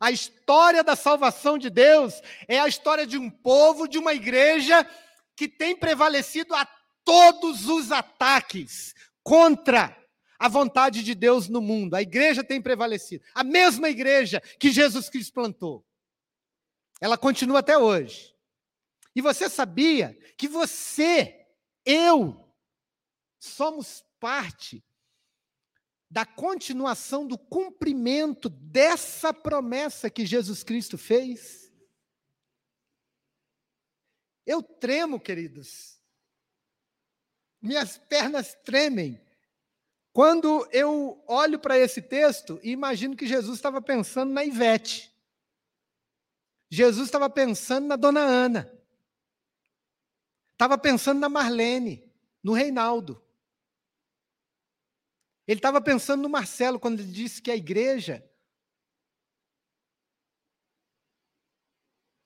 A 0.00 0.12
história 0.12 0.84
da 0.84 0.94
salvação 0.94 1.58
de 1.58 1.68
Deus 1.68 2.22
é 2.46 2.60
a 2.60 2.68
história 2.68 3.04
de 3.04 3.18
um 3.18 3.28
povo, 3.28 3.88
de 3.88 3.98
uma 3.98 4.14
igreja 4.14 4.88
que 5.34 5.48
tem 5.48 5.76
prevalecido 5.76 6.54
a 6.54 6.64
todos 7.04 7.66
os 7.66 7.90
ataques 7.90 8.94
contra 9.22 9.96
a 10.38 10.48
vontade 10.48 11.02
de 11.02 11.14
Deus 11.14 11.48
no 11.48 11.60
mundo. 11.60 11.94
A 11.94 12.02
igreja 12.02 12.44
tem 12.44 12.62
prevalecido. 12.62 13.24
A 13.34 13.42
mesma 13.42 13.90
igreja 13.90 14.40
que 14.60 14.70
Jesus 14.70 15.08
Cristo 15.10 15.34
plantou. 15.34 15.84
Ela 17.00 17.18
continua 17.18 17.58
até 17.58 17.76
hoje. 17.76 18.32
E 19.14 19.20
você 19.20 19.48
sabia 19.48 20.16
que 20.36 20.46
você, 20.46 21.46
eu, 21.84 22.49
somos 23.40 24.04
parte 24.20 24.84
da 26.10 26.26
continuação 26.26 27.26
do 27.26 27.38
cumprimento 27.38 28.48
dessa 28.48 29.32
promessa 29.32 30.10
que 30.10 30.26
Jesus 30.26 30.62
Cristo 30.62 30.98
fez. 30.98 31.72
Eu 34.44 34.62
tremo, 34.62 35.20
queridos. 35.20 36.00
Minhas 37.62 37.96
pernas 37.96 38.54
tremem. 38.64 39.20
Quando 40.12 40.68
eu 40.72 41.22
olho 41.28 41.58
para 41.58 41.78
esse 41.78 42.02
texto 42.02 42.58
e 42.62 42.70
imagino 42.70 43.16
que 43.16 43.26
Jesus 43.26 43.56
estava 43.56 43.80
pensando 43.80 44.32
na 44.32 44.44
Ivete. 44.44 45.14
Jesus 46.68 47.06
estava 47.06 47.30
pensando 47.30 47.86
na 47.86 47.96
dona 47.96 48.20
Ana. 48.20 48.72
Estava 50.52 50.76
pensando 50.76 51.20
na 51.20 51.28
Marlene, 51.28 52.04
no 52.42 52.52
Reinaldo. 52.52 53.22
Ele 55.50 55.58
estava 55.58 55.80
pensando 55.80 56.22
no 56.22 56.28
Marcelo 56.28 56.78
quando 56.78 57.00
ele 57.00 57.10
disse 57.10 57.42
que 57.42 57.50
a 57.50 57.56
igreja 57.56 58.24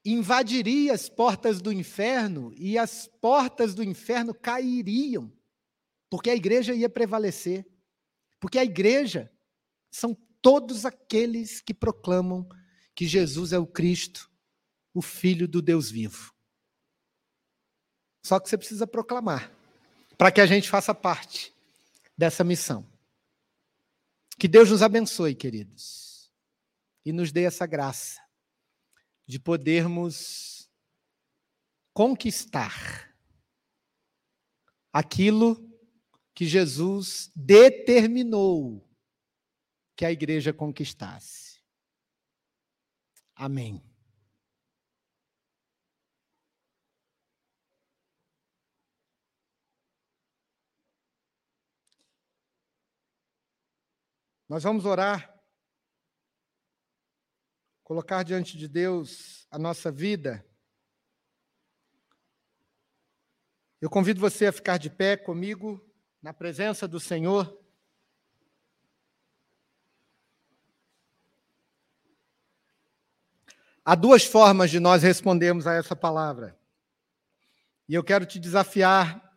invadiria 0.05 0.93
as 0.93 1.09
portas 1.09 1.63
do 1.63 1.73
inferno 1.73 2.53
e 2.55 2.77
as 2.77 3.07
portas 3.23 3.75
do 3.75 3.83
inferno 3.83 4.35
cairiam, 4.35 5.33
porque 6.11 6.29
a 6.29 6.35
igreja 6.35 6.75
ia 6.75 6.91
prevalecer. 6.91 7.67
Porque 8.39 8.59
a 8.59 8.65
igreja 8.65 9.33
são 9.91 10.15
todos 10.43 10.85
aqueles 10.85 11.63
que 11.63 11.73
proclamam 11.73 12.47
que 12.95 13.07
Jesus 13.07 13.55
é 13.55 13.59
o 13.59 13.67
Cristo, 13.67 14.31
o 14.93 15.01
Filho 15.01 15.49
do 15.49 15.63
Deus 15.63 15.91
vivo. 15.91 16.35
Só 18.23 18.39
que 18.39 18.51
você 18.51 18.59
precisa 18.59 18.87
proclamar, 18.87 19.51
para 20.19 20.31
que 20.31 20.43
a 20.43 20.47
gente 20.47 20.69
faça 20.69 20.95
parte 20.95 21.55
dessa 22.19 22.45
missão. 22.45 22.93
Que 24.39 24.49
Deus 24.49 24.71
nos 24.71 24.83
abençoe, 24.83 25.35
queridos, 25.35 26.33
e 27.05 27.13
nos 27.13 27.31
dê 27.31 27.45
essa 27.45 27.67
graça 27.67 28.21
de 29.27 29.39
podermos 29.39 30.69
conquistar 31.93 33.15
aquilo 34.93 35.57
que 36.35 36.45
Jesus 36.47 37.31
determinou 37.35 38.87
que 39.97 40.05
a 40.05 40.11
igreja 40.11 40.53
conquistasse. 40.53 41.63
Amém. 43.37 43.83
Nós 54.55 54.63
vamos 54.63 54.85
orar 54.85 55.37
colocar 57.83 58.23
diante 58.23 58.57
de 58.57 58.69
Deus 58.69 59.49
a 59.51 59.59
nossa 59.59 59.91
vida, 59.91 60.47
eu 63.81 63.91
convido 63.91 64.21
você 64.21 64.47
a 64.47 64.53
ficar 64.53 64.79
de 64.79 64.89
pé 64.89 65.17
comigo, 65.17 65.85
na 66.23 66.33
presença 66.33 66.87
do 66.87 67.01
Senhor. 67.01 67.61
Há 73.85 73.97
duas 73.97 74.25
formas 74.25 74.71
de 74.71 74.79
nós 74.79 75.03
respondermos 75.03 75.67
a 75.67 75.75
essa 75.75 75.97
palavra. 75.97 76.57
E 77.89 77.95
eu 77.95 78.05
quero 78.05 78.25
te 78.25 78.39
desafiar 78.39 79.37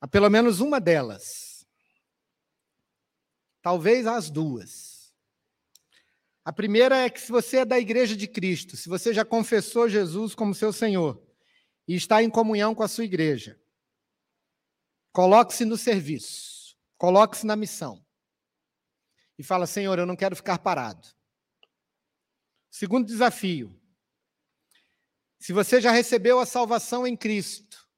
a 0.00 0.06
pelo 0.06 0.30
menos 0.30 0.60
uma 0.60 0.80
delas. 0.80 1.49
Talvez 3.62 4.06
as 4.06 4.30
duas. 4.30 5.14
A 6.44 6.52
primeira 6.52 6.96
é 6.96 7.10
que 7.10 7.20
se 7.20 7.30
você 7.30 7.58
é 7.58 7.64
da 7.64 7.78
igreja 7.78 8.16
de 8.16 8.26
Cristo, 8.26 8.76
se 8.76 8.88
você 8.88 9.12
já 9.12 9.24
confessou 9.24 9.88
Jesus 9.88 10.34
como 10.34 10.54
seu 10.54 10.72
Senhor 10.72 11.22
e 11.86 11.94
está 11.94 12.22
em 12.22 12.30
comunhão 12.30 12.74
com 12.74 12.82
a 12.82 12.88
sua 12.88 13.04
igreja, 13.04 13.60
coloque-se 15.12 15.64
no 15.64 15.76
serviço, 15.76 16.76
coloque-se 16.96 17.46
na 17.46 17.56
missão. 17.56 18.04
E 19.38 19.42
fala: 19.42 19.66
Senhor, 19.66 19.98
eu 19.98 20.06
não 20.06 20.16
quero 20.16 20.34
ficar 20.34 20.58
parado. 20.58 21.06
Segundo 22.70 23.06
desafio: 23.06 23.78
se 25.38 25.52
você 25.52 25.80
já 25.80 25.90
recebeu 25.90 26.38
a 26.38 26.46
salvação 26.46 27.06
em 27.06 27.16
Cristo, 27.16 27.88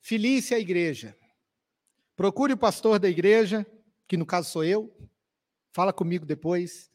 filie-se 0.00 0.54
à 0.54 0.58
igreja. 0.58 1.16
Procure 2.14 2.52
o 2.52 2.58
pastor 2.58 2.98
da 2.98 3.08
igreja, 3.08 3.66
que 4.06 4.16
no 4.16 4.26
caso 4.26 4.50
sou 4.50 4.64
eu, 4.64 4.94
fala 5.72 5.92
comigo 5.92 6.26
depois. 6.26 6.90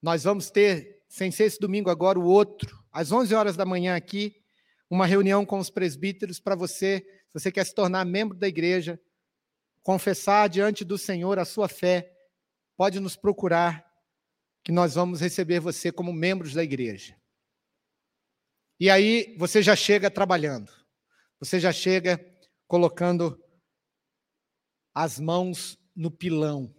Nós 0.00 0.24
vamos 0.24 0.50
ter, 0.50 1.02
sem 1.08 1.30
ser 1.30 1.44
esse 1.44 1.58
domingo 1.58 1.90
agora, 1.90 2.18
o 2.18 2.24
outro, 2.24 2.84
às 2.92 3.12
11 3.12 3.34
horas 3.34 3.56
da 3.56 3.64
manhã 3.64 3.96
aqui, 3.96 4.42
uma 4.88 5.06
reunião 5.06 5.44
com 5.44 5.58
os 5.58 5.70
presbíteros 5.70 6.38
para 6.38 6.54
você, 6.54 7.00
se 7.00 7.32
você 7.32 7.52
quer 7.52 7.66
se 7.66 7.74
tornar 7.74 8.04
membro 8.04 8.38
da 8.38 8.46
igreja, 8.46 9.00
confessar 9.82 10.48
diante 10.48 10.84
do 10.84 10.96
Senhor 10.96 11.38
a 11.38 11.44
sua 11.44 11.68
fé, 11.68 12.12
pode 12.76 13.00
nos 13.00 13.16
procurar, 13.16 13.84
que 14.62 14.72
nós 14.72 14.94
vamos 14.94 15.20
receber 15.20 15.60
você 15.60 15.92
como 15.92 16.12
membros 16.12 16.52
da 16.52 16.62
igreja. 16.62 17.16
E 18.78 18.90
aí 18.90 19.34
você 19.38 19.62
já 19.62 19.76
chega 19.76 20.10
trabalhando, 20.10 20.70
você 21.38 21.58
já 21.58 21.72
chega 21.72 22.20
colocando 22.66 23.40
as 24.94 25.20
mãos 25.20 25.78
no 25.96 26.10
pilão 26.10 26.74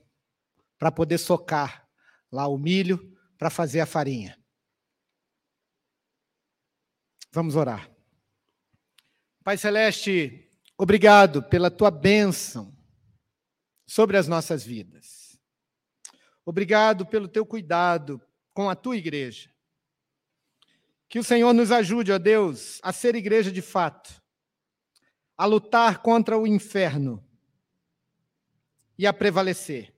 para 0.78 0.92
poder 0.92 1.18
socar 1.18 1.90
lá 2.32 2.48
o 2.48 2.58
milho, 2.58 3.18
para 3.38 3.50
fazer 3.50 3.80
a 3.80 3.86
farinha. 3.86 4.38
Vamos 7.32 7.56
orar. 7.56 7.92
Pai 9.44 9.58
Celeste, 9.58 10.52
obrigado 10.78 11.42
pela 11.42 11.72
tua 11.72 11.90
bênção 11.90 12.76
sobre 13.86 14.18
as 14.18 14.28
nossas 14.28 14.64
vidas. 14.64 15.40
Obrigado 16.46 17.06
pelo 17.06 17.28
teu 17.28 17.46
cuidado 17.46 18.22
com 18.54 18.70
a 18.70 18.76
tua 18.76 18.96
igreja. 18.96 19.50
Que 21.10 21.20
o 21.20 21.24
Senhor 21.24 21.54
nos 21.54 21.72
ajude, 21.72 22.12
ó 22.12 22.18
Deus, 22.18 22.80
a 22.84 22.92
ser 22.92 23.16
igreja 23.16 23.52
de 23.52 23.62
fato, 23.62 24.22
a 25.38 25.46
lutar 25.46 26.02
contra 26.02 26.38
o 26.38 26.46
inferno 26.46 27.27
e 28.98 29.06
a 29.06 29.14
prevalecer. 29.14 29.94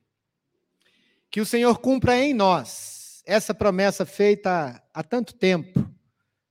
Que 1.31 1.39
o 1.39 1.45
Senhor 1.45 1.79
cumpra 1.79 2.17
em 2.17 2.33
nós 2.33 3.23
essa 3.25 3.53
promessa 3.53 4.05
feita 4.05 4.83
há 4.93 5.03
tanto 5.03 5.35
tempo, 5.35 5.87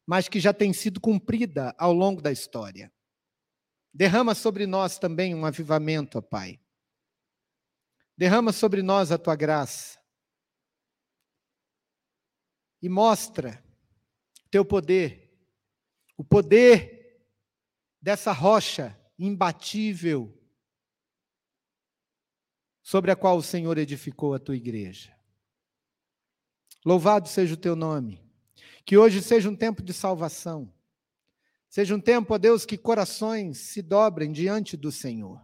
mas 0.06 0.28
que 0.28 0.38
já 0.38 0.52
tem 0.52 0.72
sido 0.72 1.00
cumprida 1.00 1.74
ao 1.76 1.92
longo 1.92 2.22
da 2.22 2.30
história. 2.30 2.92
Derrama 3.92 4.34
sobre 4.34 4.66
nós 4.66 4.98
também 4.98 5.34
um 5.34 5.44
avivamento, 5.44 6.18
ó 6.18 6.20
Pai. 6.20 6.60
Derrama 8.16 8.52
sobre 8.52 8.82
nós 8.82 9.10
a 9.10 9.18
tua 9.18 9.34
graça. 9.34 9.98
E 12.80 12.88
mostra 12.88 13.62
teu 14.50 14.64
poder, 14.64 15.36
o 16.16 16.22
poder 16.22 17.24
dessa 18.00 18.30
rocha 18.30 18.96
imbatível 19.18 20.37
sobre 22.88 23.10
a 23.10 23.16
qual 23.16 23.36
o 23.36 23.42
Senhor 23.42 23.76
edificou 23.76 24.32
a 24.32 24.38
tua 24.38 24.56
igreja. 24.56 25.14
Louvado 26.82 27.28
seja 27.28 27.52
o 27.52 27.56
teu 27.58 27.76
nome. 27.76 28.18
Que 28.82 28.96
hoje 28.96 29.20
seja 29.20 29.50
um 29.50 29.54
tempo 29.54 29.82
de 29.82 29.92
salvação. 29.92 30.72
Seja 31.68 31.94
um 31.94 32.00
tempo, 32.00 32.32
ó 32.32 32.38
Deus, 32.38 32.64
que 32.64 32.78
corações 32.78 33.58
se 33.58 33.82
dobrem 33.82 34.32
diante 34.32 34.74
do 34.74 34.90
Senhor. 34.90 35.38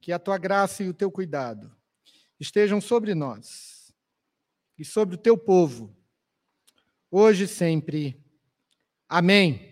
Que 0.00 0.10
a 0.10 0.18
tua 0.18 0.38
graça 0.38 0.82
e 0.82 0.88
o 0.88 0.94
teu 0.94 1.10
cuidado 1.10 1.70
estejam 2.40 2.80
sobre 2.80 3.14
nós 3.14 3.92
e 4.78 4.86
sobre 4.86 5.16
o 5.16 5.18
teu 5.18 5.36
povo, 5.36 5.94
hoje 7.10 7.44
e 7.44 7.48
sempre. 7.48 8.18
Amém. 9.06 9.67